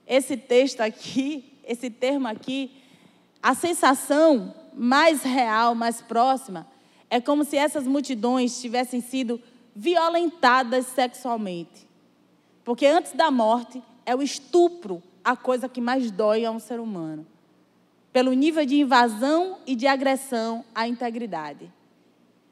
Esse 0.08 0.38
texto 0.38 0.82
aqui, 0.82 1.60
esse 1.64 1.90
termo 1.90 2.28
aqui, 2.28 2.72
a 3.42 3.56
sensação 3.56 4.54
mais 4.74 5.24
real, 5.24 5.74
mais 5.74 6.00
próxima, 6.00 6.68
é 7.10 7.20
como 7.20 7.44
se 7.44 7.58
essas 7.58 7.86
multidões 7.86 8.62
tivessem 8.62 9.02
sido 9.02 9.42
violentadas 9.76 10.86
sexualmente. 10.86 11.88
Porque 12.64 12.86
antes 12.86 13.14
da 13.14 13.32
morte 13.32 13.82
é 14.06 14.16
o 14.16 14.22
estupro 14.22 15.02
a 15.24 15.36
coisa 15.36 15.68
que 15.68 15.82
mais 15.82 16.12
dói 16.12 16.46
a 16.46 16.52
um 16.52 16.60
ser 16.60 16.80
humano. 16.80 17.26
Pelo 18.14 18.32
nível 18.34 18.64
de 18.64 18.80
invasão 18.80 19.58
e 19.66 19.76
de 19.76 19.88
agressão 19.88 20.64
à 20.74 20.88
integridade. 20.88 21.72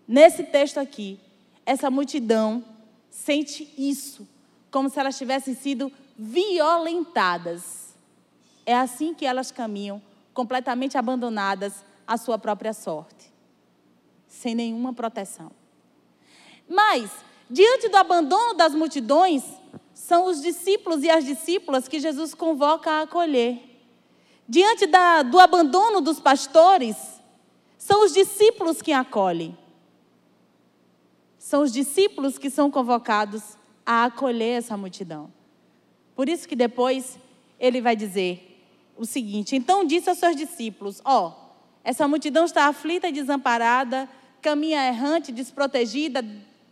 Nesse 0.07 0.43
texto 0.43 0.77
aqui, 0.77 1.19
essa 1.65 1.91
multidão 1.91 2.63
sente 3.09 3.73
isso, 3.77 4.27
como 4.71 4.89
se 4.89 4.99
elas 4.99 5.17
tivessem 5.17 5.53
sido 5.53 5.91
violentadas. 6.17 7.93
É 8.65 8.73
assim 8.73 9.13
que 9.13 9.25
elas 9.25 9.51
caminham, 9.51 10.01
completamente 10.33 10.97
abandonadas 10.97 11.83
à 12.07 12.15
sua 12.15 12.37
própria 12.37 12.73
sorte, 12.73 13.33
sem 14.27 14.55
nenhuma 14.55 14.93
proteção. 14.93 15.51
Mas, 16.69 17.11
diante 17.49 17.89
do 17.89 17.97
abandono 17.97 18.53
das 18.53 18.73
multidões, 18.73 19.43
são 19.93 20.25
os 20.25 20.41
discípulos 20.41 21.03
e 21.03 21.09
as 21.09 21.25
discípulas 21.25 21.87
que 21.87 21.99
Jesus 21.99 22.33
convoca 22.33 22.91
a 22.91 23.01
acolher. 23.01 23.61
Diante 24.47 24.85
da, 24.85 25.23
do 25.23 25.39
abandono 25.39 25.99
dos 25.99 26.19
pastores, 26.19 26.95
são 27.77 28.05
os 28.05 28.13
discípulos 28.13 28.81
que 28.81 28.93
acolhem. 28.93 29.57
São 31.47 31.61
os 31.61 31.71
discípulos 31.71 32.37
que 32.37 32.49
são 32.49 32.69
convocados 32.69 33.41
a 33.85 34.03
acolher 34.03 34.57
essa 34.57 34.75
multidão. 34.75 35.31
Por 36.13 36.27
isso 36.27 36.45
que 36.45 36.57
depois 36.57 37.17
ele 37.57 37.79
vai 37.79 37.95
dizer 37.95 38.93
o 38.97 39.05
seguinte: 39.05 39.55
Então 39.55 39.85
disse 39.85 40.09
aos 40.09 40.19
seus 40.19 40.35
discípulos: 40.35 41.01
Ó, 41.05 41.27
oh, 41.29 41.33
essa 41.85 42.05
multidão 42.05 42.43
está 42.43 42.65
aflita 42.65 43.07
e 43.07 43.13
desamparada, 43.13 44.09
caminha 44.41 44.89
errante, 44.89 45.31
desprotegida, 45.31 46.21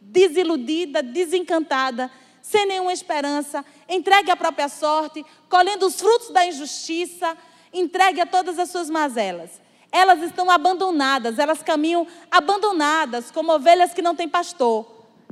desiludida, 0.01 1.01
desencantada 1.01 2.11
sem 2.41 2.65
nenhuma 2.65 2.91
esperança, 2.91 3.63
entregue 3.87 4.29
à 4.29 4.35
própria 4.35 4.67
sorte, 4.67 5.25
colhendo 5.47 5.87
os 5.87 6.01
frutos 6.01 6.31
da 6.31 6.45
injustiça, 6.45 7.37
entregue 7.71 8.19
a 8.19 8.25
todas 8.25 8.59
as 8.59 8.71
suas 8.71 8.89
mazelas. 8.89 9.61
Elas 9.95 10.21
estão 10.21 10.51
abandonadas, 10.51 11.39
elas 11.39 11.63
caminham 11.63 12.05
abandonadas, 12.29 13.31
como 13.31 13.53
ovelhas 13.53 13.93
que 13.93 14.01
não 14.01 14.13
têm 14.13 14.27
pastor. 14.27 14.85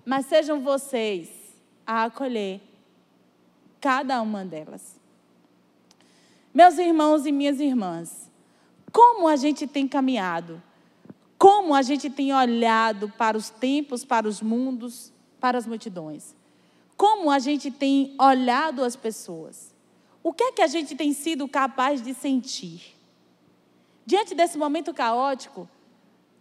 Mas 0.06 0.26
sejam 0.26 0.62
vocês 0.62 1.28
a 1.86 2.06
acolher 2.06 2.62
cada 3.82 4.22
uma 4.22 4.46
delas. 4.46 4.98
Meus 6.54 6.78
irmãos 6.78 7.26
e 7.26 7.32
minhas 7.34 7.60
irmãs, 7.60 8.32
como 8.90 9.28
a 9.28 9.36
gente 9.36 9.68
tem 9.68 9.86
caminhado, 9.86 10.64
como 11.38 11.76
a 11.76 11.82
gente 11.82 12.10
tem 12.10 12.34
olhado 12.34 13.10
para 13.18 13.38
os 13.38 13.50
tempos, 13.50 14.06
para 14.06 14.30
os 14.30 14.42
mundos, 14.42 15.12
para 15.42 15.58
as 15.58 15.68
multidões. 15.68 16.34
Como 16.96 17.30
a 17.30 17.38
gente 17.38 17.70
tem 17.70 18.16
olhado 18.18 18.82
as 18.82 18.96
pessoas. 18.96 19.76
O 20.24 20.32
que 20.32 20.42
é 20.42 20.52
que 20.54 20.62
a 20.62 20.68
gente 20.68 20.96
tem 20.96 21.12
sido 21.12 21.50
capaz 21.50 22.02
de 22.02 22.14
sentir? 22.14 22.93
Diante 24.06 24.36
desse 24.36 24.58
momento 24.58 24.94
caótico, 24.94 25.70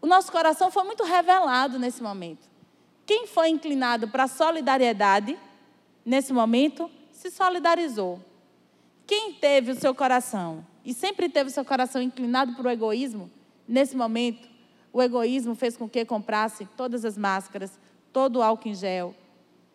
o 0.00 0.06
nosso 0.06 0.32
coração 0.32 0.70
foi 0.70 0.82
muito 0.82 1.04
revelado 1.04 1.78
nesse 1.78 2.02
momento. 2.02 2.50
Quem 3.06 3.26
foi 3.26 3.48
inclinado 3.48 4.08
para 4.08 4.24
a 4.24 4.28
solidariedade, 4.28 5.38
nesse 6.04 6.32
momento, 6.32 6.90
se 7.12 7.30
solidarizou. 7.30 8.20
Quem 9.06 9.34
teve 9.34 9.72
o 9.72 9.74
seu 9.76 9.94
coração 9.94 10.66
e 10.84 10.92
sempre 10.92 11.28
teve 11.28 11.50
o 11.50 11.52
seu 11.52 11.64
coração 11.64 12.02
inclinado 12.02 12.54
para 12.54 12.66
o 12.66 12.70
egoísmo, 12.70 13.30
nesse 13.66 13.96
momento, 13.96 14.48
o 14.92 15.00
egoísmo 15.00 15.54
fez 15.54 15.76
com 15.76 15.88
que 15.88 16.04
comprasse 16.04 16.66
todas 16.76 17.04
as 17.04 17.16
máscaras, 17.16 17.78
todo 18.12 18.36
o 18.36 18.42
álcool 18.42 18.68
em 18.68 18.74
gel, 18.74 19.14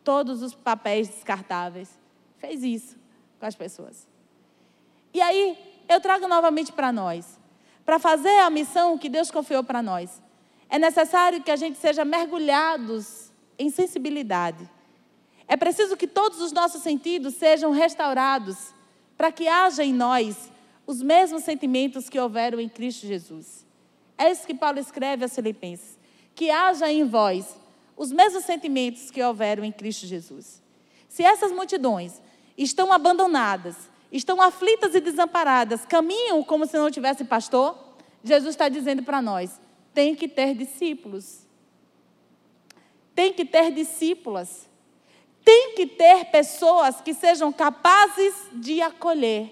todos 0.04 0.41
os 0.41 0.54
papéis 0.54 1.08
descartáveis. 1.08 1.89
Fez 2.38 2.63
isso 2.63 2.97
com 3.39 3.45
as 3.45 3.56
pessoas. 3.56 4.08
E 5.13 5.21
aí, 5.21 5.58
eu 5.89 6.00
trago 6.02 6.28
novamente 6.28 6.71
para 6.71 6.91
nós. 6.91 7.39
Para 7.88 8.00
fazer 8.00 8.39
a 8.39 8.50
missão 8.50 8.97
que 8.97 9.08
Deus 9.08 9.32
confiou 9.32 9.63
para 9.63 9.82
nós, 9.82 10.21
é 10.69 10.78
necessário 10.78 11.41
que 11.41 11.50
a 11.50 11.56
gente 11.56 11.78
seja 11.78 12.04
mergulhados 12.04 13.32
em 13.58 13.69
sensibilidade. 13.69 14.69
É 15.47 15.56
preciso 15.56 15.95
que 15.95 16.06
todos 16.06 16.41
os 16.41 16.52
nossos 16.52 16.84
sentidos 16.84 17.36
sejam 17.36 17.71
restaurados 17.71 18.73
para 19.17 19.32
que 19.32 19.47
haja 19.47 19.86
em 19.86 19.93
nós 19.93 20.52
os 20.86 21.02
mesmos 21.02 21.45
sentimentos 21.45 22.10
que 22.10 22.19
houveram 22.19 22.60
em 22.60 22.67
Cristo 22.67 23.08
Jesus. 23.08 23.65
É 24.17 24.30
isso 24.30 24.45
que 24.45 24.54
Paulo 24.54 24.80
escreve 24.80 25.23
aos 25.23 25.34
Filipenses: 25.34 25.97
que 26.36 26.52
haja 26.52 26.91
em 26.91 27.06
vós 27.06 27.56
os 27.95 28.12
mesmos 28.12 28.43
sentimentos 28.43 29.10
que 29.10 29.23
houveram 29.23 29.63
em 29.63 29.71
Cristo 29.71 30.06
Jesus. 30.06 30.62
Se 31.08 31.23
essas 31.23 31.54
multidões 31.54 32.21
estão 32.58 32.91
abandonadas, 32.91 33.78
estão 34.17 34.41
aflitas 34.41 34.95
e 34.95 34.99
desamparadas, 34.99 35.86
caminham 35.86 36.43
como 36.43 36.65
se 36.65 36.77
não 36.77 36.89
tivesse 36.89 37.23
pastor, 37.23 37.77
Jesus 38.23 38.49
está 38.49 38.67
dizendo 38.67 39.03
para 39.03 39.21
nós: 39.21 39.60
tem 39.93 40.15
que 40.15 40.27
ter 40.27 40.53
discípulos. 40.53 41.45
Tem 43.15 43.34
que 43.34 43.45
ter 43.45 43.71
discípulas. 43.71 44.69
Tem 45.43 45.73
que 45.75 45.88
ter 45.88 46.25
pessoas 46.25 47.01
que 47.01 47.13
sejam 47.13 47.51
capazes 47.51 48.34
de 48.53 48.82
acolher. 48.82 49.49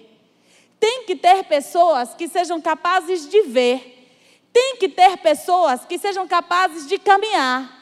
Tem 0.78 1.04
que 1.04 1.16
ter 1.16 1.42
pessoas 1.44 2.14
que 2.14 2.28
sejam 2.28 2.60
capazes 2.60 3.28
de 3.28 3.42
ver. 3.42 4.08
Tem 4.52 4.76
que 4.76 4.88
ter 4.88 5.16
pessoas 5.18 5.84
que 5.84 5.98
sejam 5.98 6.28
capazes 6.28 6.86
de 6.86 6.98
caminhar. 6.98 7.72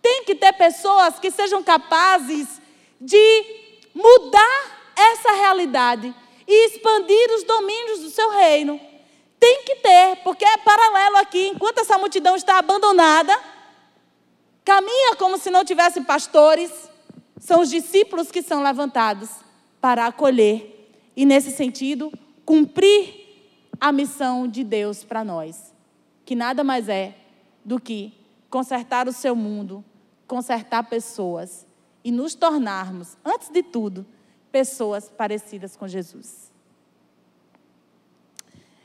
Tem 0.00 0.24
que 0.24 0.34
ter 0.34 0.52
pessoas 0.52 1.18
que 1.18 1.30
sejam 1.30 1.62
capazes 1.62 2.60
de 3.00 3.44
mudar 3.94 4.92
essa 4.96 5.32
realidade 5.32 6.14
e 6.52 6.66
expandir 6.66 7.34
os 7.34 7.44
domínios 7.44 8.00
do 8.00 8.10
seu 8.10 8.30
reino. 8.30 8.78
Tem 9.40 9.64
que 9.64 9.76
ter, 9.76 10.16
porque 10.22 10.44
é 10.44 10.58
paralelo 10.58 11.16
aqui. 11.16 11.48
Enquanto 11.48 11.78
essa 11.78 11.96
multidão 11.96 12.36
está 12.36 12.58
abandonada, 12.58 13.36
caminha 14.62 15.16
como 15.16 15.38
se 15.38 15.50
não 15.50 15.64
tivesse 15.64 16.02
pastores, 16.02 16.70
são 17.38 17.60
os 17.60 17.70
discípulos 17.70 18.30
que 18.30 18.42
são 18.42 18.62
levantados 18.62 19.30
para 19.80 20.06
acolher 20.06 20.92
e, 21.16 21.24
nesse 21.24 21.50
sentido, 21.50 22.12
cumprir 22.44 23.22
a 23.80 23.90
missão 23.90 24.46
de 24.46 24.62
Deus 24.62 25.02
para 25.02 25.24
nós, 25.24 25.74
que 26.24 26.36
nada 26.36 26.62
mais 26.62 26.88
é 26.88 27.16
do 27.64 27.80
que 27.80 28.12
consertar 28.50 29.08
o 29.08 29.12
seu 29.12 29.34
mundo, 29.34 29.82
consertar 30.28 30.84
pessoas 30.84 31.66
e 32.04 32.12
nos 32.12 32.34
tornarmos, 32.34 33.16
antes 33.24 33.48
de 33.48 33.62
tudo, 33.62 34.06
pessoas 34.52 35.08
parecidas 35.08 35.74
com 35.74 35.88
Jesus. 35.88 36.52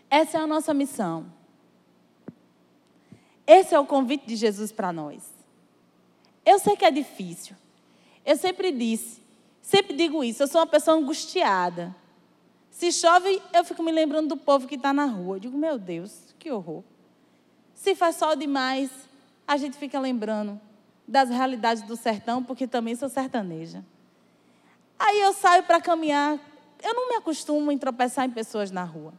Essa 0.09 0.37
é 0.37 0.41
a 0.41 0.47
nossa 0.47 0.73
missão. 0.73 1.25
Esse 3.45 3.75
é 3.75 3.79
o 3.79 3.85
convite 3.85 4.25
de 4.25 4.35
Jesus 4.35 4.71
para 4.71 4.91
nós. 4.93 5.29
Eu 6.45 6.57
sei 6.59 6.75
que 6.75 6.85
é 6.85 6.91
difícil. 6.91 7.55
Eu 8.25 8.37
sempre 8.37 8.71
disse, 8.71 9.21
sempre 9.61 9.95
digo 9.95 10.23
isso, 10.23 10.43
eu 10.43 10.47
sou 10.47 10.61
uma 10.61 10.67
pessoa 10.67 10.97
angustiada. 10.97 11.95
Se 12.71 12.91
chove, 12.91 13.41
eu 13.53 13.63
fico 13.63 13.83
me 13.83 13.91
lembrando 13.91 14.29
do 14.29 14.37
povo 14.37 14.67
que 14.67 14.75
está 14.75 14.93
na 14.93 15.05
rua. 15.05 15.37
Eu 15.37 15.39
digo, 15.39 15.57
meu 15.57 15.77
Deus, 15.77 16.35
que 16.39 16.51
horror. 16.51 16.83
Se 17.73 17.95
faz 17.95 18.15
sol 18.15 18.35
demais, 18.35 18.89
a 19.47 19.57
gente 19.57 19.77
fica 19.77 19.99
lembrando 19.99 20.59
das 21.07 21.29
realidades 21.29 21.83
do 21.83 21.95
sertão, 21.95 22.43
porque 22.43 22.67
também 22.67 22.95
sou 22.95 23.07
sertaneja. 23.07 23.83
Aí 24.99 25.21
eu 25.21 25.33
saio 25.33 25.63
para 25.63 25.79
caminhar. 25.79 26.39
Eu 26.83 26.93
não 26.93 27.09
me 27.09 27.15
acostumo 27.15 27.71
em 27.71 27.77
tropeçar 27.77 28.25
em 28.25 28.29
pessoas 28.29 28.71
na 28.71 28.83
rua. 28.83 29.13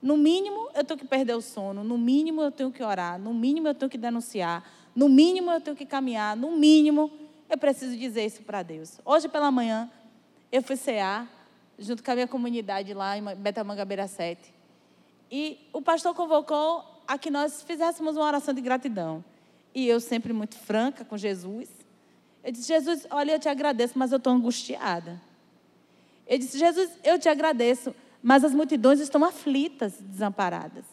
No 0.00 0.16
mínimo, 0.16 0.68
eu 0.74 0.82
tenho 0.84 0.98
que 0.98 1.06
perder 1.06 1.34
o 1.34 1.40
sono. 1.40 1.84
No 1.84 1.96
mínimo, 1.96 2.42
eu 2.42 2.50
tenho 2.50 2.72
que 2.72 2.82
orar. 2.82 3.18
No 3.18 3.32
mínimo, 3.32 3.68
eu 3.68 3.74
tenho 3.74 3.88
que 3.88 3.98
denunciar. 3.98 4.64
No 4.94 5.08
mínimo, 5.08 5.50
eu 5.50 5.60
tenho 5.60 5.76
que 5.76 5.86
caminhar. 5.86 6.36
No 6.36 6.50
mínimo, 6.56 7.10
eu 7.48 7.56
preciso 7.56 7.96
dizer 7.96 8.26
isso 8.26 8.42
para 8.42 8.62
Deus. 8.62 8.98
Hoje 9.04 9.28
pela 9.28 9.50
manhã, 9.50 9.90
eu 10.50 10.62
fui 10.62 10.76
cear, 10.76 11.28
junto 11.78 12.02
com 12.02 12.10
a 12.10 12.14
minha 12.14 12.28
comunidade 12.28 12.92
lá 12.94 13.16
em 13.16 13.22
Betamangabeira 13.36 14.08
7. 14.08 14.52
E 15.30 15.58
o 15.72 15.80
pastor 15.80 16.14
convocou 16.14 16.84
a 17.06 17.16
que 17.16 17.30
nós 17.30 17.62
fizéssemos 17.62 18.16
uma 18.16 18.26
oração 18.26 18.52
de 18.52 18.60
gratidão. 18.60 19.24
E 19.74 19.86
eu, 19.86 20.00
sempre 20.00 20.32
muito 20.32 20.58
franca 20.58 21.04
com 21.04 21.16
Jesus, 21.16 21.68
eu 22.44 22.50
disse: 22.52 22.68
Jesus, 22.68 23.06
olha, 23.10 23.32
eu 23.32 23.38
te 23.38 23.48
agradeço, 23.48 23.98
mas 23.98 24.12
eu 24.12 24.18
estou 24.18 24.32
angustiada. 24.32 25.20
Eu 26.26 26.38
disse: 26.38 26.58
Jesus, 26.58 26.90
eu 27.04 27.18
te 27.18 27.28
agradeço, 27.28 27.94
mas 28.22 28.44
as 28.44 28.52
multidões 28.52 29.00
estão 29.00 29.24
aflitas, 29.24 29.94
desamparadas. 30.00 30.84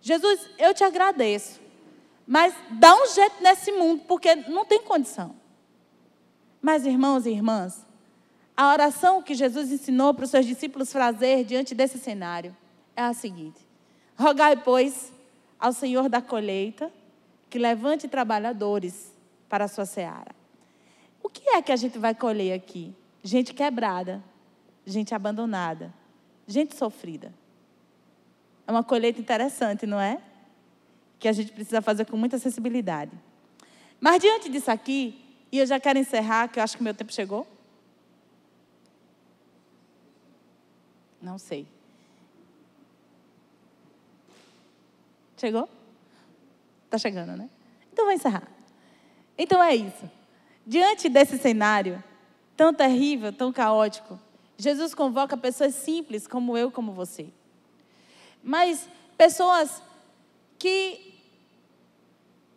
Jesus, 0.00 0.48
eu 0.58 0.74
te 0.74 0.84
agradeço, 0.84 1.60
mas 2.26 2.54
dá 2.70 2.94
um 2.94 3.06
jeito 3.06 3.42
nesse 3.42 3.72
mundo, 3.72 4.02
porque 4.06 4.34
não 4.34 4.64
tem 4.64 4.82
condição. 4.82 5.34
Mas, 6.60 6.86
irmãos 6.86 7.24
e 7.24 7.30
irmãs, 7.30 7.86
a 8.56 8.72
oração 8.72 9.22
que 9.22 9.34
Jesus 9.34 9.70
ensinou 9.70 10.12
para 10.12 10.24
os 10.24 10.30
seus 10.30 10.44
discípulos 10.44 10.92
fazer 10.92 11.44
diante 11.44 11.74
desse 11.74 11.98
cenário 11.98 12.54
é 12.94 13.02
a 13.02 13.14
seguinte: 13.14 13.66
Rogai, 14.16 14.56
pois, 14.56 15.12
ao 15.58 15.72
Senhor 15.72 16.08
da 16.08 16.20
colheita 16.20 16.92
que 17.48 17.58
levante 17.58 18.06
trabalhadores 18.06 19.14
para 19.48 19.64
a 19.64 19.68
sua 19.68 19.86
seara. 19.86 20.37
O 21.28 21.30
que 21.30 21.46
é 21.50 21.60
que 21.60 21.70
a 21.70 21.76
gente 21.76 21.98
vai 21.98 22.14
colher 22.14 22.54
aqui? 22.54 22.94
Gente 23.22 23.52
quebrada, 23.52 24.24
gente 24.86 25.14
abandonada, 25.14 25.92
gente 26.46 26.74
sofrida. 26.74 27.34
É 28.66 28.70
uma 28.72 28.82
colheita 28.82 29.20
interessante, 29.20 29.86
não 29.86 30.00
é? 30.00 30.22
Que 31.18 31.28
a 31.28 31.32
gente 31.34 31.52
precisa 31.52 31.82
fazer 31.82 32.06
com 32.06 32.16
muita 32.16 32.38
sensibilidade. 32.38 33.12
Mas 34.00 34.22
diante 34.22 34.48
disso 34.48 34.70
aqui, 34.70 35.22
e 35.52 35.58
eu 35.58 35.66
já 35.66 35.78
quero 35.78 35.98
encerrar, 35.98 36.48
que 36.48 36.58
eu 36.58 36.62
acho 36.62 36.78
que 36.78 36.82
meu 36.82 36.94
tempo 36.94 37.12
chegou. 37.12 37.46
Não 41.20 41.36
sei. 41.36 41.68
Chegou? 45.36 45.68
Está 46.86 46.96
chegando, 46.96 47.36
né? 47.36 47.50
Então 47.92 48.06
vou 48.06 48.14
encerrar. 48.14 48.48
Então 49.36 49.62
é 49.62 49.76
isso. 49.76 50.17
Diante 50.68 51.08
desse 51.08 51.38
cenário 51.38 52.04
tão 52.54 52.74
terrível, 52.74 53.32
tão 53.32 53.50
caótico, 53.50 54.20
Jesus 54.58 54.94
convoca 54.94 55.34
pessoas 55.34 55.74
simples 55.74 56.26
como 56.26 56.58
eu, 56.58 56.70
como 56.70 56.92
você. 56.92 57.32
Mas 58.42 58.86
pessoas 59.16 59.82
que 60.58 61.18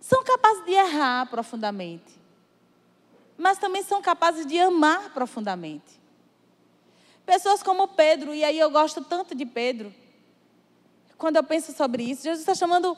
são 0.01 0.21
capazes 0.25 0.65
de 0.65 0.73
errar 0.73 1.29
profundamente, 1.29 2.19
mas 3.37 3.57
também 3.57 3.81
são 3.81 4.01
capazes 4.01 4.45
de 4.45 4.59
amar 4.59 5.13
profundamente. 5.13 5.97
Pessoas 7.25 7.63
como 7.63 7.87
Pedro, 7.87 8.35
e 8.35 8.43
aí 8.43 8.59
eu 8.59 8.69
gosto 8.69 9.01
tanto 9.01 9.33
de 9.33 9.45
Pedro, 9.45 9.93
quando 11.17 11.37
eu 11.37 11.43
penso 11.43 11.71
sobre 11.71 12.03
isso, 12.03 12.23
Jesus 12.23 12.41
está 12.41 12.53
chamando 12.53 12.97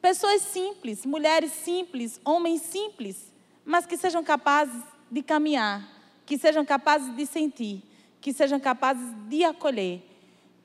Pessoas 0.00 0.40
simples, 0.42 1.04
mulheres 1.04 1.52
simples, 1.52 2.18
homens 2.24 2.62
simples, 2.62 3.30
mas 3.70 3.86
que 3.86 3.96
sejam 3.96 4.24
capazes 4.24 4.82
de 5.08 5.22
caminhar, 5.22 5.88
que 6.26 6.36
sejam 6.36 6.64
capazes 6.64 7.14
de 7.14 7.24
sentir, 7.24 7.84
que 8.20 8.32
sejam 8.32 8.58
capazes 8.58 9.14
de 9.28 9.44
acolher. 9.44 10.02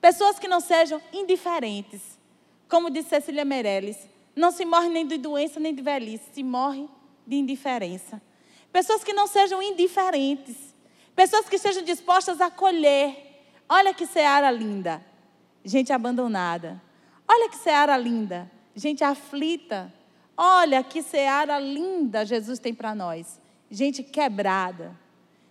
Pessoas 0.02 0.40
que 0.40 0.48
não 0.48 0.60
sejam 0.60 1.00
indiferentes. 1.14 2.02
Como 2.68 2.90
disse 2.90 3.10
Cecília 3.10 3.46
Meirelles, 3.46 4.10
não 4.36 4.50
se 4.50 4.66
morre 4.66 4.90
nem 4.90 5.06
de 5.06 5.20
doença 5.20 5.60
nem 5.60 5.74
de 5.74 5.84
velhice, 5.84 6.24
se 6.34 6.44
morre 6.44 6.90
de 7.28 7.36
indiferença. 7.36 8.20
Pessoas 8.72 9.04
que 9.04 9.14
não 9.14 9.28
sejam 9.28 9.62
indiferentes. 9.62 10.74
Pessoas 11.16 11.48
que 11.48 11.58
estejam 11.58 11.84
dispostas 11.84 12.42
a 12.42 12.48
acolher. 12.48 13.16
Olha 13.70 13.94
que 13.94 14.08
seara 14.08 14.50
linda. 14.50 15.06
Gente 15.64 15.94
abandonada. 15.94 16.82
Olha 17.28 17.50
que 17.50 17.58
seara 17.58 17.96
linda. 17.98 18.52
Gente 18.76 19.04
aflita. 19.04 19.94
Olha 20.38 20.84
que 20.84 21.02
seara 21.02 21.60
linda 21.60 22.26
Jesus 22.26 22.60
tem 22.60 22.74
para 22.74 22.94
nós. 22.94 23.40
Gente 23.70 24.04
quebrada. 24.04 24.98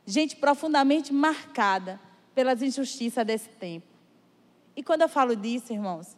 Gente 0.07 0.37
profundamente 0.37 1.13
marcada 1.13 1.99
pelas 2.35 2.63
injustiças 2.63 3.25
desse 3.27 3.49
tempo. 3.49 3.87
E 4.77 4.83
quando 4.83 5.03
eu 5.03 5.09
falo 5.09 5.35
disso, 5.35 5.73
irmãos, 5.73 6.17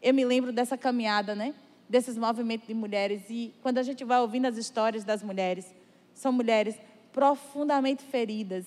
eu 0.00 0.12
me 0.12 0.24
lembro 0.24 0.52
dessa 0.52 0.76
caminhada, 0.76 1.34
né? 1.34 1.54
Desses 1.88 2.16
movimentos 2.16 2.68
de 2.68 2.74
mulheres. 2.74 3.22
E 3.28 3.54
quando 3.62 3.78
a 3.78 3.82
gente 3.82 4.04
vai 4.04 4.20
ouvindo 4.20 4.46
as 4.46 4.56
histórias 4.56 5.02
das 5.04 5.22
mulheres, 5.22 5.74
são 6.12 6.30
mulheres 6.30 6.76
profundamente 7.12 8.02
feridas 8.04 8.66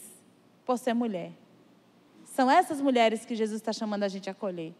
por 0.66 0.78
ser 0.78 0.94
mulher. 0.94 1.32
São 2.26 2.52
essas 2.52 2.82
mulheres 2.82 3.26
que 3.26 3.36
Jesus 3.36 3.62
está 3.62 3.72
chamando 3.72 4.04
a 4.04 4.08
gente 4.08 4.30
a 4.30 4.32
acolher. 4.32 4.74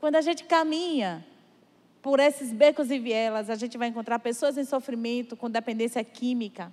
Quando 0.00 0.16
a 0.16 0.20
gente 0.20 0.44
caminha 0.44 1.24
por 2.02 2.18
esses 2.18 2.52
becos 2.52 2.90
e 2.90 2.98
vielas, 2.98 3.50
a 3.50 3.56
gente 3.56 3.76
vai 3.76 3.88
encontrar 3.88 4.18
pessoas 4.18 4.56
em 4.56 4.64
sofrimento, 4.64 5.36
com 5.36 5.50
dependência 5.50 6.02
química, 6.02 6.72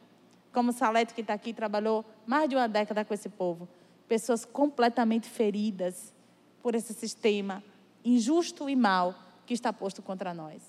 como 0.54 0.70
o 0.70 0.74
Salete, 0.74 1.14
que 1.14 1.22
está 1.22 1.34
aqui, 1.34 1.54
trabalhou 1.54 2.06
mais 2.26 2.50
de 2.50 2.56
uma 2.56 2.68
década 2.68 3.04
com 3.04 3.14
esse 3.14 3.30
povo. 3.30 3.68
Pessoas 4.08 4.46
completamente 4.46 5.28
feridas 5.28 6.14
por 6.64 6.76
esse 6.76 6.94
sistema 6.94 7.64
injusto 8.04 8.70
e 8.70 8.76
mau 8.76 9.14
que 9.46 9.54
está 9.54 9.74
posto 9.74 10.02
contra 10.02 10.34
nós. 10.34 10.62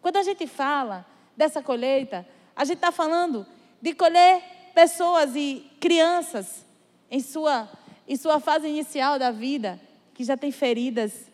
Quando 0.00 0.16
a 0.16 0.22
gente 0.22 0.46
fala 0.46 1.06
dessa 1.36 1.62
colheita, 1.62 2.26
a 2.56 2.64
gente 2.64 2.76
está 2.76 2.90
falando 2.90 3.46
de 3.82 3.94
colher 3.94 4.42
pessoas 4.74 5.36
e 5.36 5.70
crianças 5.78 6.64
em 7.10 7.20
sua, 7.20 7.68
em 8.08 8.16
sua 8.16 8.40
fase 8.40 8.66
inicial 8.66 9.18
da 9.18 9.30
vida, 9.30 9.78
que 10.14 10.24
já 10.24 10.36
têm 10.36 10.50
feridas 10.50 11.30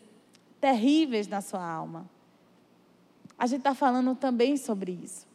terríveis 0.59 1.27
na 1.27 1.41
sua 1.41 1.65
alma. 1.65 2.16
A 3.37 3.45
gente 3.45 3.59
está 3.59 3.75
falando 3.75 4.15
também 4.15 4.57
sobre 4.57 4.91
isso. 5.03 5.27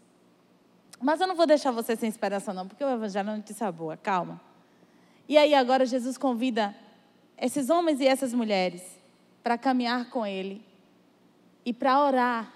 Mas 1.01 1.21
eu 1.21 1.27
não 1.27 1.35
vou 1.35 1.47
deixar 1.47 1.71
você 1.71 1.97
sem 1.97 2.09
esperança, 2.09 2.53
não, 2.53 2.67
porque 2.67 2.83
o 2.85 2.91
Evangelho 2.91 3.31
é 3.31 3.37
notícia 3.37 3.71
boa, 3.71 3.97
calma. 3.97 4.41
E 5.29 5.37
aí 5.37 5.55
agora 5.55 5.87
Jesus 5.87 6.17
convida 6.17 6.75
esses 7.39 7.71
homens 7.71 8.01
e 8.01 8.07
essas 8.07 8.33
mulheres 8.33 8.83
para 9.43 9.59
caminhar 9.59 10.11
com 10.11 10.25
Ele 10.25 10.65
e 11.65 11.73
para 11.73 12.05
orar 12.05 12.53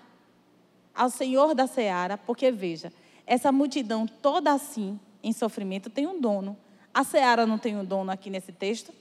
ao 0.95 1.11
Senhor 1.11 1.55
da 1.55 1.67
seara, 1.67 2.17
porque 2.17 2.51
veja, 2.51 2.93
essa 3.27 3.51
multidão 3.51 4.07
toda 4.07 4.53
assim, 4.53 4.99
em 5.23 5.33
sofrimento, 5.33 5.91
tem 5.91 6.07
um 6.07 6.21
dono. 6.21 6.57
A 6.95 7.05
seara 7.05 7.45
não 7.47 7.59
tem 7.59 7.77
um 7.77 7.85
dono 7.85 8.11
aqui 8.11 8.31
nesse 8.31 8.53
texto? 8.53 8.93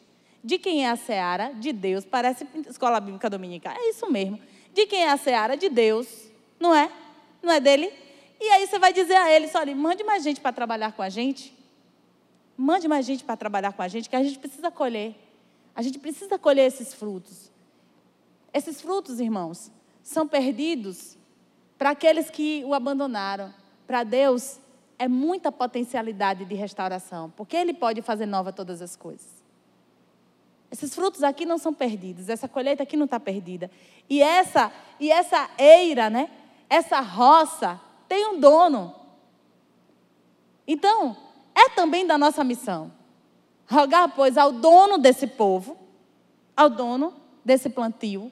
De 0.44 0.58
quem 0.58 0.86
é 0.86 0.90
a 0.90 0.96
seara? 0.96 1.54
De 1.54 1.72
Deus. 1.72 2.04
Parece 2.04 2.46
escola 2.68 3.00
bíblica 3.00 3.30
dominical. 3.30 3.74
É 3.76 3.90
isso 3.90 4.12
mesmo. 4.12 4.40
De 4.74 4.86
quem 4.86 5.04
é 5.04 5.12
a 5.12 5.18
seara? 5.18 5.56
De 5.56 5.70
Deus. 5.70 6.08
Não 6.60 6.74
é? 6.74 6.91
Não 7.41 7.52
é 7.52 7.60
dele? 7.60 7.91
E 8.39 8.50
aí 8.50 8.68
você 8.68 8.78
vai 8.78 8.91
dizer 8.91 9.15
a 9.15 9.32
ele: 9.32 9.50
olha, 9.54 9.76
mande 9.76 10.04
mais 10.04 10.24
gente 10.24 10.41
para 10.41 10.52
trabalhar 10.52 10.91
com 10.94 11.02
a 11.02 11.10
gente. 11.10 11.56
Mande 12.58 12.88
mais 12.88 13.06
gente 13.06 13.24
para 13.24 13.36
trabalhar 13.36 13.74
com 13.74 13.82
a 13.82 13.88
gente, 13.88 14.10
que 14.10 14.15
a 14.15 14.24
gente 14.24 14.39
precisa 14.39 14.72
colher. 14.72 15.15
A 15.76 15.82
gente 15.82 16.00
precisa 16.00 16.39
colher 16.39 16.65
esses 16.65 16.94
frutos. 16.94 17.52
Esses 18.54 18.80
frutos, 18.82 19.20
irmãos, 19.20 19.70
são 20.02 20.26
perdidos 20.26 21.18
para 21.78 21.89
aqueles 21.89 22.30
que 22.30 22.63
o 22.65 22.74
abandonaram. 22.74 23.54
Para 23.86 24.04
Deus, 24.04 24.58
é 24.98 25.08
muita 25.08 25.52
potencialidade 25.52 26.46
de 26.46 26.56
restauração, 26.56 27.30
porque 27.36 27.58
Ele 27.58 27.74
pode 27.74 28.02
fazer 28.02 28.26
nova 28.26 28.54
todas 28.54 28.82
as 28.82 28.96
coisas. 28.96 29.28
Esses 30.72 30.96
frutos 30.96 31.24
aqui 31.24 31.46
não 31.46 31.58
são 31.58 31.74
perdidos, 31.74 32.30
essa 32.30 32.48
colheita 32.48 32.84
aqui 32.84 32.98
não 32.98 33.06
está 33.06 33.20
perdida. 33.20 33.70
E 34.10 34.22
essa, 34.22 34.72
e 35.00 35.12
essa 35.12 35.50
eira, 35.58 36.10
né? 36.10 36.30
Essa 36.69 36.99
roça 36.99 37.80
tem 38.08 38.28
um 38.28 38.39
dono. 38.39 38.93
Então, 40.67 41.15
é 41.54 41.69
também 41.69 42.06
da 42.06 42.17
nossa 42.17 42.43
missão. 42.43 42.91
Rogar, 43.69 44.13
pois, 44.15 44.38
ao 44.38 44.51
dono 44.51 44.97
desse 44.97 45.28
povo, 45.28 45.78
ao 46.56 46.69
dono 46.69 47.13
desse 47.43 47.69
plantio, 47.69 48.32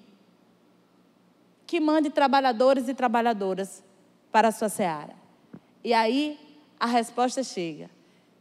que 1.65 1.79
mande 1.79 2.09
trabalhadores 2.09 2.87
e 2.87 2.93
trabalhadoras 2.93 3.83
para 4.31 4.49
a 4.49 4.51
sua 4.51 4.69
seara. 4.69 5.15
E 5.83 5.93
aí 5.93 6.39
a 6.79 6.85
resposta 6.85 7.43
chega. 7.43 7.89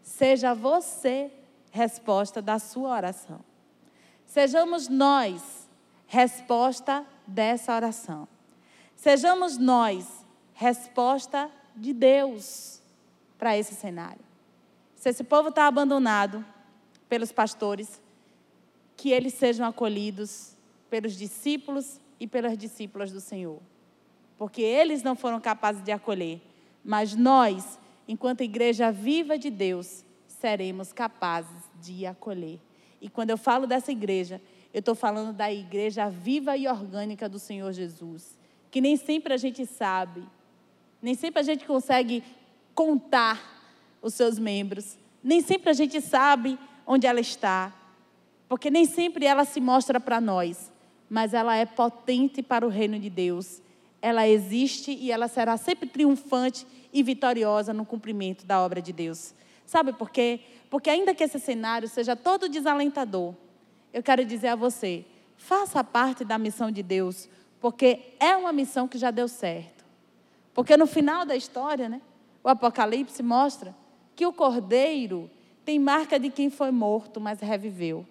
Seja 0.02 0.55
você 0.55 1.31
resposta 1.70 2.42
da 2.42 2.59
sua 2.59 2.90
oração. 2.90 3.40
Sejamos 4.26 4.88
nós 4.88 5.68
resposta 6.07 7.07
dessa 7.26 7.74
oração. 7.74 8.28
Sejamos 9.03 9.59
nós 9.59 10.07
resposta 10.55 11.51
de 11.75 11.93
Deus 11.93 12.81
para 13.37 13.59
esse 13.59 13.75
cenário. 13.75 14.25
Se 14.95 15.09
esse 15.09 15.25
povo 15.25 15.49
está 15.49 15.67
abandonado 15.67 16.47
pelos 17.09 17.33
pastores, 17.33 18.01
que 18.97 19.11
eles 19.11 19.35
sejam 19.35 19.67
acolhidos 19.67 20.57
pelos 20.88 21.17
discípulos 21.17 22.01
e 22.21 22.29
pelas 22.29 22.57
discípulas 22.57 23.11
do 23.11 23.21
Senhor. 23.21 23.59
Porque 24.38 24.62
eles 24.62 25.03
não 25.03 25.17
foram 25.17 25.41
capazes 25.41 25.83
de 25.83 25.91
acolher, 25.91 26.41
mas 26.85 27.17
nós, 27.17 27.81
enquanto 28.07 28.43
igreja 28.43 28.93
viva 28.93 29.37
de 29.37 29.51
Deus, 29.51 30.05
seremos 30.29 30.93
capazes 30.93 31.51
de 31.81 32.07
acolher. 32.07 32.61
E 33.01 33.09
quando 33.09 33.31
eu 33.31 33.37
falo 33.37 33.67
dessa 33.67 33.91
igreja, 33.91 34.41
eu 34.73 34.79
estou 34.79 34.95
falando 34.95 35.33
da 35.33 35.53
igreja 35.53 36.09
viva 36.09 36.57
e 36.57 36.69
orgânica 36.69 37.29
do 37.29 37.41
Senhor 37.41 37.73
Jesus, 37.73 38.41
que 38.73 38.81
nem 38.81 38.97
sempre 38.97 39.35
a 39.35 39.37
gente 39.37 39.67
sabe, 39.67 40.25
nem 41.03 41.15
sempre 41.15 41.39
a 41.39 41.43
gente 41.43 41.67
consegue 41.67 42.25
contar 42.75 43.39
os 44.01 44.15
seus 44.15 44.39
membros, 44.39 44.97
nem 45.23 45.43
sempre 45.43 45.69
a 45.69 45.75
gente 45.75 46.01
sabe 46.01 46.59
onde 46.87 47.07
ela 47.07 47.21
está, 47.21 47.71
porque 48.49 48.71
nem 48.71 48.87
sempre 48.87 49.27
ela 49.27 49.45
se 49.45 49.61
mostra 49.61 50.01
para 50.01 50.23
nós, 50.23 50.73
mas 51.09 51.35
ela 51.35 51.55
é 51.55 51.67
potente 51.67 52.43
para 52.43 52.67
o 52.67 52.71
reino 52.71 52.99
de 52.99 53.11
Deus. 53.11 53.61
Ela 54.01 54.27
existe 54.27 54.91
e 54.91 55.13
ela 55.13 55.29
será 55.29 55.59
sempre 55.59 55.87
triunfante 55.87 56.67
e 56.91 57.03
vitoriosa 57.03 57.75
no 57.75 57.85
cumprimento 57.85 58.47
da 58.47 58.59
obra 58.59 58.81
de 58.81 58.93
Deus. 58.93 59.35
Sabe 59.67 59.93
por 59.93 60.09
quê? 60.09 60.41
Porque 60.71 60.89
ainda 60.89 61.15
que 61.15 61.23
esse 61.23 61.39
cenário 61.39 61.89
seja 61.89 62.17
todo 62.17 62.49
desalentador, 62.49 63.35
eu 63.93 64.03
quero 64.03 64.25
dizer 64.25 64.49
a 64.49 64.57
você, 64.57 65.05
faça 65.37 65.85
parte 65.85 66.25
da 66.25 66.39
missão 66.39 66.71
de 66.71 66.83
Deus, 66.83 67.29
porque 67.62 68.16
é 68.18 68.37
uma 68.37 68.53
missão 68.53 68.88
que 68.88 68.98
já 68.98 69.12
deu 69.12 69.29
certo. 69.29 69.85
Porque 70.53 70.77
no 70.77 70.85
final 70.85 71.25
da 71.25 71.37
história, 71.37 71.88
né, 71.88 72.03
o 72.42 72.48
Apocalipse 72.48 73.22
mostra 73.22 73.72
que 74.16 74.27
o 74.27 74.33
cordeiro 74.33 75.31
tem 75.64 75.79
marca 75.79 76.18
de 76.18 76.29
quem 76.29 76.51
foi 76.51 76.72
morto, 76.72 77.20
mas 77.20 77.38
reviveu. 77.38 78.05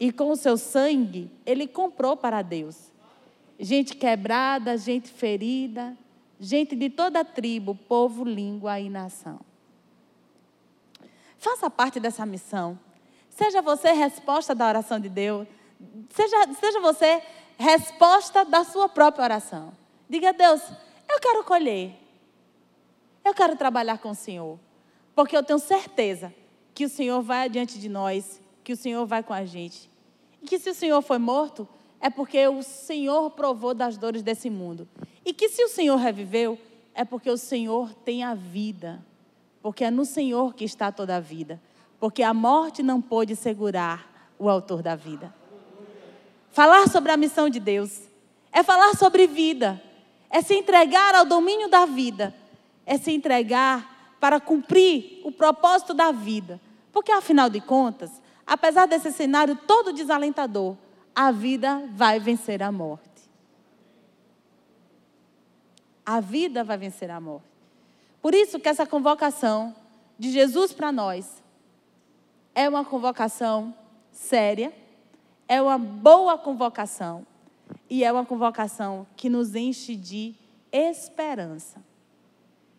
E 0.00 0.10
com 0.10 0.30
o 0.30 0.36
seu 0.36 0.56
sangue, 0.56 1.30
ele 1.44 1.66
comprou 1.66 2.16
para 2.16 2.40
Deus. 2.40 2.90
Gente 3.60 3.94
quebrada, 3.94 4.78
gente 4.78 5.10
ferida, 5.10 5.94
gente 6.40 6.74
de 6.74 6.88
toda 6.88 7.20
a 7.20 7.24
tribo, 7.24 7.74
povo, 7.74 8.24
língua 8.24 8.80
e 8.80 8.88
nação. 8.88 9.40
Faça 11.36 11.68
parte 11.68 12.00
dessa 12.00 12.24
missão. 12.24 12.78
Seja 13.28 13.60
você 13.60 13.92
resposta 13.92 14.54
da 14.54 14.66
oração 14.66 14.98
de 14.98 15.10
Deus. 15.10 15.46
Seja, 16.08 16.54
seja 16.54 16.80
você 16.80 17.22
resposta 17.58 18.44
da 18.44 18.64
sua 18.64 18.88
própria 18.88 19.24
oração. 19.24 19.72
Diga 20.08 20.30
a 20.30 20.32
Deus: 20.32 20.62
eu 21.08 21.20
quero 21.20 21.44
colher. 21.44 21.92
Eu 23.24 23.34
quero 23.34 23.56
trabalhar 23.56 23.98
com 23.98 24.10
o 24.10 24.14
Senhor. 24.14 24.58
Porque 25.14 25.36
eu 25.36 25.42
tenho 25.42 25.58
certeza 25.58 26.32
que 26.72 26.84
o 26.84 26.88
Senhor 26.88 27.20
vai 27.20 27.44
adiante 27.44 27.78
de 27.78 27.88
nós, 27.88 28.40
que 28.64 28.72
o 28.72 28.76
Senhor 28.76 29.04
vai 29.04 29.22
com 29.22 29.34
a 29.34 29.44
gente. 29.44 29.90
E 30.40 30.46
que 30.46 30.58
se 30.58 30.70
o 30.70 30.74
Senhor 30.74 31.02
foi 31.02 31.18
morto, 31.18 31.68
é 32.00 32.08
porque 32.08 32.46
o 32.46 32.62
Senhor 32.62 33.30
provou 33.32 33.74
das 33.74 33.98
dores 33.98 34.22
desse 34.22 34.48
mundo. 34.48 34.88
E 35.24 35.34
que 35.34 35.48
se 35.48 35.62
o 35.64 35.68
Senhor 35.68 35.96
reviveu, 35.96 36.56
é 36.94 37.04
porque 37.04 37.28
o 37.28 37.36
Senhor 37.36 37.92
tem 37.92 38.22
a 38.22 38.34
vida 38.34 39.04
porque 39.62 39.84
é 39.84 39.90
no 39.90 40.04
Senhor 40.04 40.54
que 40.54 40.64
está 40.64 40.90
toda 40.92 41.16
a 41.16 41.20
vida. 41.20 41.60
Porque 41.98 42.22
a 42.22 42.32
morte 42.32 42.82
não 42.82 43.00
pôde 43.00 43.34
segurar 43.34 44.32
o 44.38 44.48
autor 44.48 44.82
da 44.82 44.94
vida. 44.94 45.34
Falar 46.58 46.88
sobre 46.88 47.12
a 47.12 47.16
missão 47.16 47.48
de 47.48 47.60
Deus 47.60 48.00
é 48.50 48.64
falar 48.64 48.96
sobre 48.96 49.28
vida, 49.28 49.80
é 50.28 50.42
se 50.42 50.54
entregar 50.54 51.14
ao 51.14 51.24
domínio 51.24 51.68
da 51.68 51.86
vida, 51.86 52.34
é 52.84 52.98
se 52.98 53.12
entregar 53.12 54.16
para 54.18 54.40
cumprir 54.40 55.20
o 55.22 55.30
propósito 55.30 55.94
da 55.94 56.10
vida. 56.10 56.60
Porque, 56.90 57.12
afinal 57.12 57.48
de 57.48 57.60
contas, 57.60 58.10
apesar 58.44 58.88
desse 58.88 59.12
cenário 59.12 59.54
todo 59.54 59.92
desalentador, 59.92 60.76
a 61.14 61.30
vida 61.30 61.80
vai 61.92 62.18
vencer 62.18 62.60
a 62.60 62.72
morte. 62.72 63.30
A 66.04 66.18
vida 66.18 66.64
vai 66.64 66.76
vencer 66.76 67.08
a 67.08 67.20
morte. 67.20 67.46
Por 68.20 68.34
isso 68.34 68.58
que 68.58 68.68
essa 68.68 68.84
convocação 68.84 69.76
de 70.18 70.32
Jesus 70.32 70.72
para 70.72 70.90
nós 70.90 71.40
é 72.52 72.68
uma 72.68 72.84
convocação 72.84 73.72
séria, 74.10 74.72
é 75.48 75.60
uma 75.62 75.78
boa 75.78 76.36
convocação 76.36 77.26
e 77.88 78.04
é 78.04 78.12
uma 78.12 78.24
convocação 78.24 79.06
que 79.16 79.30
nos 79.30 79.54
enche 79.54 79.96
de 79.96 80.34
esperança. 80.70 81.82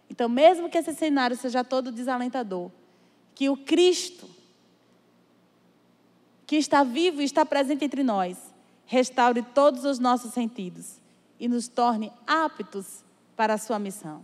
Então, 0.09 0.29
mesmo 0.29 0.69
que 0.69 0.77
esse 0.77 0.93
cenário 0.93 1.35
seja 1.35 1.63
todo 1.63 1.91
desalentador, 1.91 2.69
que 3.33 3.49
o 3.49 3.57
Cristo, 3.57 4.29
que 6.45 6.57
está 6.57 6.83
vivo 6.83 7.21
e 7.21 7.25
está 7.25 7.45
presente 7.45 7.85
entre 7.85 8.03
nós, 8.03 8.37
restaure 8.85 9.41
todos 9.41 9.83
os 9.83 9.97
nossos 9.97 10.33
sentidos 10.33 10.99
e 11.39 11.47
nos 11.47 11.67
torne 11.67 12.11
aptos 12.27 13.03
para 13.35 13.55
a 13.55 13.57
sua 13.57 13.79
missão. 13.79 14.23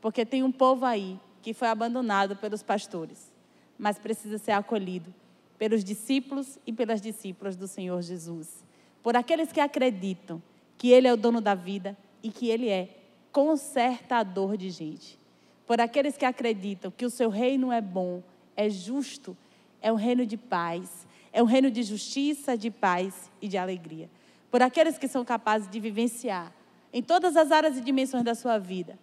Porque 0.00 0.24
tem 0.24 0.42
um 0.42 0.52
povo 0.52 0.84
aí 0.84 1.18
que 1.42 1.52
foi 1.52 1.68
abandonado 1.68 2.36
pelos 2.36 2.62
pastores, 2.62 3.32
mas 3.78 3.98
precisa 3.98 4.38
ser 4.38 4.52
acolhido 4.52 5.12
pelos 5.58 5.82
discípulos 5.82 6.58
e 6.66 6.72
pelas 6.72 7.00
discípulas 7.00 7.56
do 7.56 7.66
Senhor 7.66 8.00
Jesus. 8.02 8.64
Por 9.02 9.16
aqueles 9.16 9.52
que 9.52 9.60
acreditam 9.60 10.42
que 10.76 10.90
Ele 10.90 11.08
é 11.08 11.12
o 11.12 11.16
dono 11.16 11.40
da 11.40 11.54
vida 11.54 11.96
e 12.22 12.30
que 12.30 12.48
Ele 12.48 12.68
é 12.68 12.96
consertador 13.32 14.56
de 14.56 14.70
gente. 14.70 15.18
Por 15.66 15.80
aqueles 15.80 16.16
que 16.16 16.24
acreditam 16.24 16.90
que 16.90 17.04
o 17.04 17.10
seu 17.10 17.28
reino 17.28 17.72
é 17.72 17.80
bom, 17.80 18.22
é 18.56 18.70
justo, 18.70 19.36
é 19.82 19.92
um 19.92 19.96
reino 19.96 20.24
de 20.24 20.36
paz, 20.36 21.06
é 21.32 21.42
um 21.42 21.46
reino 21.46 21.70
de 21.70 21.82
justiça, 21.82 22.56
de 22.56 22.70
paz 22.70 23.30
e 23.42 23.48
de 23.48 23.58
alegria. 23.58 24.08
Por 24.50 24.62
aqueles 24.62 24.96
que 24.96 25.08
são 25.08 25.24
capazes 25.24 25.68
de 25.68 25.78
vivenciar 25.78 26.52
em 26.92 27.02
todas 27.02 27.36
as 27.36 27.52
áreas 27.52 27.76
e 27.76 27.80
dimensões 27.80 28.24
da 28.24 28.34
sua 28.34 28.58
vida 28.58 28.98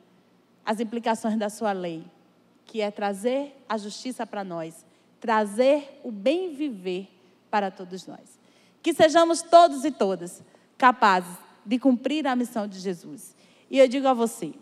as 0.66 0.80
implicações 0.80 1.38
da 1.38 1.49
sua 1.49 1.72
lei, 1.72 2.03
que 2.66 2.82
é 2.82 2.89
trazer 2.89 3.56
a 3.70 3.78
justiça 3.78 4.26
para 4.26 4.43
nós, 4.43 4.84
trazer 5.26 6.00
o 6.04 6.12
bem 6.12 6.54
viver 6.54 7.08
para 7.50 7.72
todos 7.72 8.06
nós. 8.06 8.40
Que 8.84 8.94
sejamos 8.94 9.42
todos 9.42 9.84
e 9.84 9.90
todas 9.90 10.44
capazes 10.78 11.36
de 11.66 11.80
cumprir 11.80 12.28
a 12.28 12.36
missão 12.36 12.68
de 12.68 12.78
Jesus. 12.78 13.36
E 13.72 13.80
eu 13.80 13.88
digo 13.88 14.08
a 14.08 14.14
você: 14.14 14.54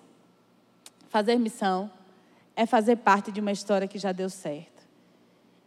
fazer 1.09 1.35
missão 1.35 1.91
é 2.55 2.65
fazer 2.65 2.95
parte 2.95 3.29
de 3.29 3.41
uma 3.41 3.51
história 3.51 3.89
que 3.89 3.99
já 3.99 4.13
deu 4.13 4.29
certo. 4.29 4.87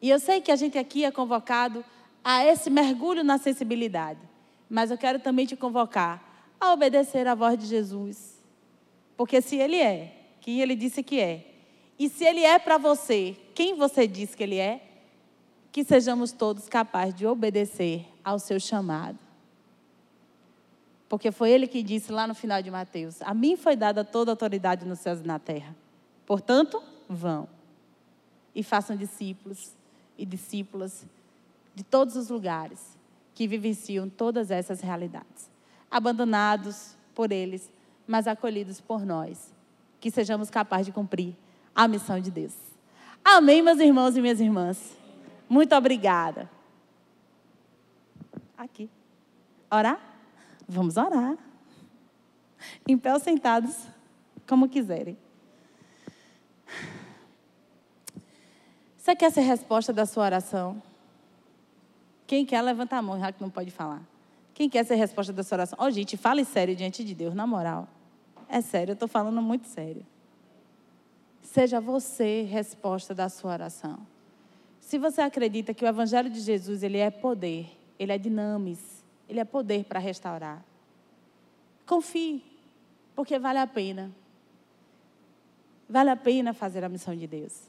E 0.01 0.09
eu 0.09 0.19
sei 0.19 0.41
que 0.41 0.51
a 0.51 0.57
gente 0.57 0.79
aqui 0.79 1.05
é 1.05 1.11
convocado 1.11 1.85
a 2.25 2.47
esse 2.47 2.71
mergulho 2.71 3.23
na 3.23 3.37
sensibilidade, 3.37 4.21
mas 4.67 4.91
eu 4.91 4.97
quero 4.97 5.19
também 5.19 5.45
te 5.45 5.57
convocar 5.57 6.57
a 6.59 6.73
obedecer 6.73 7.27
à 7.27 7.35
voz 7.35 7.59
de 7.59 7.67
Jesus. 7.67 8.43
Porque 9.15 9.43
se 9.43 9.57
Ele 9.57 9.77
é 9.77 10.15
quem 10.41 10.63
Ele 10.63 10.75
disse 10.75 11.03
que 11.03 11.21
é, 11.21 11.45
e 11.99 12.09
se 12.09 12.25
Ele 12.25 12.41
é 12.41 12.59
para 12.59 12.79
você 12.79 13.37
quem 13.57 13.75
você 13.75 14.07
diz 14.07 14.35
que 14.35 14.43
Ele 14.43 14.59
é, 14.59 14.83
que 15.77 15.85
sejamos 15.85 16.33
todos 16.33 16.71
capazes 16.71 17.15
de 17.15 17.27
obedecer 17.27 18.07
ao 18.25 18.39
seu 18.39 18.59
chamado. 18.59 19.19
Porque 21.07 21.31
foi 21.31 21.51
ele 21.51 21.67
que 21.67 21.83
disse 21.83 22.11
lá 22.11 22.27
no 22.27 22.35
final 22.35 22.63
de 22.63 22.71
Mateus: 22.71 23.21
A 23.21 23.35
mim 23.35 23.59
foi 23.59 23.77
dada 23.77 24.03
toda 24.03 24.31
a 24.31 24.33
autoridade 24.33 24.87
nos 24.87 25.01
céus 25.01 25.21
e 25.21 25.27
na 25.27 25.39
terra. 25.39 25.77
Portanto, 26.25 26.83
vão 27.07 27.47
e 28.55 28.63
façam 28.63 28.97
discípulos 28.97 29.75
e 30.17 30.25
discípulas 30.25 31.05
de 31.75 31.85
todos 31.85 32.17
os 32.17 32.31
lugares 32.31 32.97
que 33.35 33.47
vivenciam 33.47 34.09
todas 34.09 34.51
essas 34.51 34.81
realidades. 34.81 35.51
Abandonados 35.91 36.97
por 37.15 37.31
eles, 37.31 37.71
mas 38.07 38.27
acolhidos 38.27 38.81
por 38.81 39.05
nós. 39.05 39.53
Que 40.01 40.11
sejamos 40.11 40.49
capazes 40.49 40.87
de 40.87 40.93
cumprir 40.93 41.37
a 41.75 41.87
missão 41.87 42.19
de 42.19 42.31
Deus. 42.31 42.55
Amém, 43.23 43.61
meus 43.61 43.79
irmãos 43.79 44.17
e 44.17 44.23
minhas 44.23 44.41
irmãs. 44.41 44.97
Muito 45.49 45.75
obrigada. 45.75 46.51
Aqui. 48.57 48.91
Orar? 49.71 50.01
Vamos 50.69 50.97
orar. 50.97 51.37
Em 52.89 52.97
pé 52.97 53.13
ou 53.13 53.21
sentados, 53.21 53.87
como 54.49 54.69
quiserem. 54.69 55.17
Você 58.97 59.15
quer 59.15 59.31
ser 59.31 59.43
resposta 59.43 59.93
da 59.93 60.05
sua 60.05 60.25
oração? 60.25 60.83
Quem 62.27 62.45
quer, 62.45 62.61
levanta 62.61 62.97
a 62.97 63.03
mão, 63.03 63.21
já 63.21 63.31
que 63.31 63.41
não 63.41 63.49
pode 63.49 63.71
falar. 63.71 64.03
Quem 64.53 64.69
quer 64.69 64.85
ser 64.85 64.97
resposta 64.97 65.33
da 65.33 65.45
sua 65.45 65.57
oração? 65.57 65.79
Ó, 65.81 65.87
oh, 65.87 65.91
gente, 65.91 66.17
fale 66.17 66.45
sério 66.45 66.75
diante 66.75 67.05
de 67.05 67.15
Deus, 67.15 67.35
na 67.35 67.47
moral. 67.47 67.87
É 68.49 68.61
sério, 68.61 68.93
eu 68.93 68.95
estou 68.95 69.07
falando 69.07 69.41
muito 69.41 69.67
sério. 69.69 70.05
Seja 71.43 71.81
você 71.81 72.43
resposta 72.43 73.15
da 73.15 73.29
sua 73.29 73.53
oração. 73.53 73.99
Se 74.87 74.99
você 74.99 75.21
acredita 75.21 75.75
que 75.75 75.85
o 75.85 75.89
Evangelho 75.89 76.31
de 76.31 76.39
Jesus 76.39 76.85
ele 76.85 76.99
é 76.99 77.11
poder, 77.11 77.77
ele 77.99 78.13
é 78.13 78.19
dinamis, 78.19 79.05
ele 79.29 79.41
é 79.41 79.45
poder 79.45 79.85
para 79.85 79.99
restaurar, 79.99 80.65
confie, 81.85 82.41
porque 83.13 83.37
vale 83.37 83.59
a 83.59 83.67
pena. 83.67 84.13
Vale 85.91 86.11
a 86.11 86.15
pena 86.15 86.55
fazer 86.55 86.85
a 86.85 86.89
missão 86.89 87.17
de 87.17 87.27
Deus, 87.27 87.63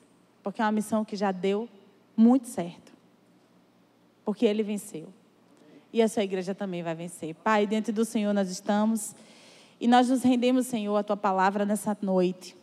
porque 0.44 0.62
é 0.62 0.66
uma 0.66 0.72
missão 0.72 1.04
que 1.04 1.16
já 1.16 1.32
deu 1.32 1.68
muito 2.16 2.48
certo, 2.48 2.94
porque 4.24 4.46
Ele 4.46 4.62
venceu. 4.62 5.08
E 5.92 6.04
a 6.04 6.08
sua 6.08 6.24
igreja 6.24 6.54
também 6.54 6.84
vai 6.84 6.94
vencer. 6.94 7.34
Pai, 7.34 7.66
dentro 7.66 7.92
do 7.92 8.06
Senhor 8.06 8.32
nós 8.32 8.48
estamos 8.52 9.16
e 9.80 9.88
nós 9.88 10.08
nos 10.08 10.22
rendemos, 10.22 10.68
Senhor, 10.68 10.96
à 10.96 11.02
tua 11.02 11.18
palavra 11.18 11.66
nessa 11.66 11.98
noite. 12.00 12.56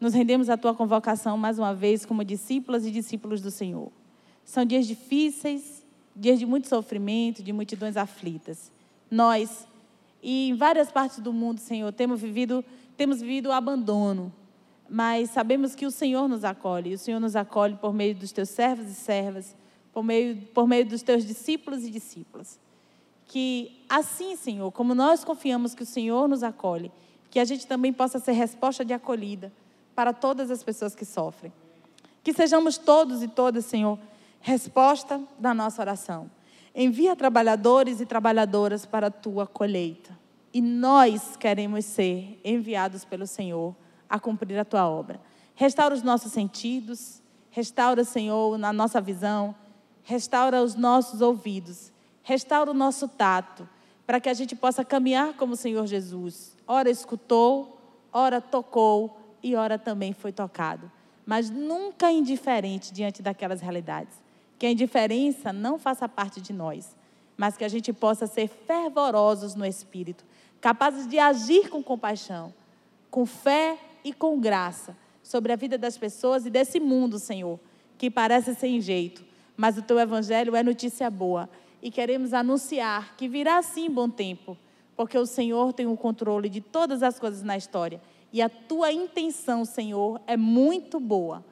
Nos 0.00 0.14
rendemos 0.14 0.48
à 0.48 0.56
tua 0.56 0.74
convocação 0.74 1.36
mais 1.36 1.58
uma 1.58 1.74
vez 1.74 2.06
como 2.06 2.22
discípulas 2.22 2.86
e 2.86 2.90
discípulos 2.90 3.40
do 3.40 3.50
Senhor. 3.50 3.90
São 4.44 4.64
dias 4.64 4.86
difíceis, 4.86 5.84
dias 6.14 6.38
de 6.38 6.46
muito 6.46 6.68
sofrimento, 6.68 7.42
de 7.42 7.52
multidões 7.52 7.96
aflitas. 7.96 8.70
Nós, 9.10 9.66
e 10.22 10.50
em 10.50 10.54
várias 10.54 10.92
partes 10.92 11.18
do 11.18 11.32
mundo, 11.32 11.58
Senhor, 11.58 11.92
temos 11.92 12.20
vivido, 12.20 12.64
temos 12.96 13.20
vivido 13.20 13.48
o 13.48 13.52
abandono, 13.52 14.32
mas 14.88 15.30
sabemos 15.30 15.74
que 15.74 15.84
o 15.84 15.90
Senhor 15.90 16.28
nos 16.28 16.44
acolhe, 16.44 16.90
e 16.90 16.94
o 16.94 16.98
Senhor 16.98 17.18
nos 17.18 17.34
acolhe 17.34 17.74
por 17.74 17.92
meio 17.92 18.14
dos 18.14 18.30
teus 18.30 18.50
servos 18.50 18.88
e 18.88 18.94
servas, 18.94 19.56
por 19.92 20.04
meio, 20.04 20.36
por 20.54 20.68
meio 20.68 20.86
dos 20.86 21.02
teus 21.02 21.26
discípulos 21.26 21.84
e 21.84 21.90
discípulas. 21.90 22.60
Que 23.26 23.82
assim, 23.88 24.36
Senhor, 24.36 24.70
como 24.70 24.94
nós 24.94 25.24
confiamos 25.24 25.74
que 25.74 25.82
o 25.82 25.86
Senhor 25.86 26.28
nos 26.28 26.44
acolhe, 26.44 26.92
que 27.30 27.40
a 27.40 27.44
gente 27.44 27.66
também 27.66 27.92
possa 27.92 28.20
ser 28.20 28.32
resposta 28.32 28.84
de 28.84 28.94
acolhida 28.94 29.52
para 29.98 30.12
todas 30.12 30.48
as 30.48 30.62
pessoas 30.62 30.94
que 30.94 31.04
sofrem. 31.04 31.52
Que 32.22 32.32
sejamos 32.32 32.78
todos 32.78 33.20
e 33.20 33.26
todas, 33.26 33.64
Senhor, 33.64 33.98
resposta 34.40 35.20
da 35.40 35.52
nossa 35.52 35.82
oração. 35.82 36.30
Envia 36.72 37.16
trabalhadores 37.16 38.00
e 38.00 38.06
trabalhadoras 38.06 38.86
para 38.86 39.08
a 39.08 39.10
tua 39.10 39.44
colheita. 39.44 40.16
E 40.54 40.62
nós 40.62 41.36
queremos 41.36 41.84
ser 41.84 42.40
enviados 42.44 43.04
pelo 43.04 43.26
Senhor 43.26 43.74
a 44.08 44.20
cumprir 44.20 44.56
a 44.60 44.64
tua 44.64 44.88
obra. 44.88 45.20
Restaura 45.56 45.96
os 45.96 46.04
nossos 46.04 46.30
sentidos, 46.30 47.20
restaura, 47.50 48.04
Senhor, 48.04 48.56
na 48.56 48.72
nossa 48.72 49.00
visão, 49.00 49.52
restaura 50.04 50.62
os 50.62 50.76
nossos 50.76 51.20
ouvidos, 51.20 51.90
restaura 52.22 52.70
o 52.70 52.74
nosso 52.74 53.08
tato, 53.08 53.68
para 54.06 54.20
que 54.20 54.28
a 54.28 54.34
gente 54.34 54.54
possa 54.54 54.84
caminhar 54.84 55.34
como 55.34 55.54
o 55.54 55.56
Senhor 55.56 55.84
Jesus. 55.88 56.56
Ora 56.68 56.88
escutou, 56.88 57.80
ora 58.12 58.40
tocou, 58.40 59.18
e 59.42 59.54
ora 59.54 59.78
também 59.78 60.12
foi 60.12 60.32
tocado, 60.32 60.90
mas 61.24 61.50
nunca 61.50 62.10
indiferente 62.10 62.92
diante 62.92 63.22
daquelas 63.22 63.60
realidades. 63.60 64.14
Que 64.58 64.66
a 64.66 64.70
indiferença 64.70 65.52
não 65.52 65.78
faça 65.78 66.08
parte 66.08 66.40
de 66.40 66.52
nós, 66.52 66.96
mas 67.36 67.56
que 67.56 67.64
a 67.64 67.68
gente 67.68 67.92
possa 67.92 68.26
ser 68.26 68.48
fervorosos 68.48 69.54
no 69.54 69.64
espírito, 69.64 70.24
capazes 70.60 71.06
de 71.06 71.18
agir 71.18 71.68
com 71.68 71.82
compaixão, 71.82 72.52
com 73.10 73.24
fé 73.24 73.78
e 74.04 74.12
com 74.12 74.40
graça 74.40 74.96
sobre 75.22 75.52
a 75.52 75.56
vida 75.56 75.78
das 75.78 75.96
pessoas 75.96 76.46
e 76.46 76.50
desse 76.50 76.80
mundo, 76.80 77.18
Senhor, 77.18 77.60
que 77.96 78.10
parece 78.10 78.54
sem 78.54 78.80
jeito, 78.80 79.24
mas 79.56 79.78
o 79.78 79.82
teu 79.82 79.98
evangelho 79.98 80.56
é 80.56 80.62
notícia 80.62 81.10
boa. 81.10 81.48
E 81.80 81.90
queremos 81.90 82.34
anunciar 82.34 83.14
que 83.16 83.28
virá 83.28 83.62
sim 83.62 83.88
bom 83.88 84.08
tempo, 84.10 84.56
porque 84.96 85.16
o 85.16 85.26
Senhor 85.26 85.72
tem 85.72 85.86
o 85.86 85.96
controle 85.96 86.48
de 86.48 86.60
todas 86.60 87.04
as 87.04 87.20
coisas 87.20 87.42
na 87.42 87.56
história 87.56 88.00
e 88.32 88.42
a 88.42 88.48
tua 88.48 88.92
intenção, 88.92 89.64
Senhor, 89.64 90.20
é 90.26 90.36
muito 90.36 91.00
boa, 91.00 91.44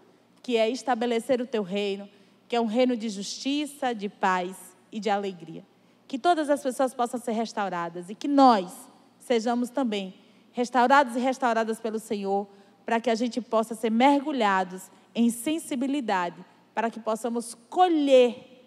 que 0.43 0.57
é 0.57 0.68
estabelecer 0.68 1.41
o 1.41 1.47
teu 1.47 1.62
reino, 1.62 2.09
que 2.49 2.55
é 2.55 2.61
um 2.61 2.66
reino 2.66 2.97
de 2.97 3.09
justiça, 3.09 3.95
de 3.95 4.09
paz 4.09 4.57
e 4.93 5.01
de 5.01 5.11
alegria. 5.11 5.64
Que 6.07 6.18
todas 6.18 6.49
as 6.51 6.62
pessoas 6.62 6.95
possam 6.95 7.18
ser 7.18 7.33
restauradas 7.33 8.09
e 8.11 8.14
que 8.14 8.29
nós 8.29 8.72
sejamos 9.18 9.70
também 9.70 10.14
restaurados 10.53 11.16
e 11.16 11.18
restauradas 11.18 11.81
pelo 11.81 11.99
Senhor, 11.99 12.47
para 12.85 13.01
que 13.01 13.11
a 13.11 13.14
gente 13.14 13.41
possa 13.41 13.74
ser 13.74 13.91
mergulhados 13.91 14.91
em 15.14 15.31
sensibilidade 15.31 16.45
para 16.77 16.91
que 16.91 17.01
possamos 17.01 17.55
colher, 17.70 18.62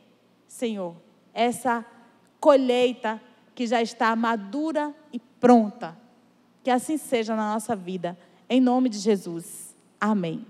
Senhor, 0.47 0.95
essa 1.31 1.85
colheita 2.39 3.21
que 3.53 3.67
já 3.67 3.83
está 3.83 4.15
madura 4.15 4.95
e 5.13 5.19
pronta. 5.19 5.95
Que 6.63 6.69
assim 6.69 6.97
seja 6.97 7.35
na 7.35 7.53
nossa 7.53 7.75
vida. 7.75 8.17
Em 8.49 8.59
nome 8.59 8.89
de 8.89 8.97
Jesus. 8.97 9.75
Amém. 9.99 10.45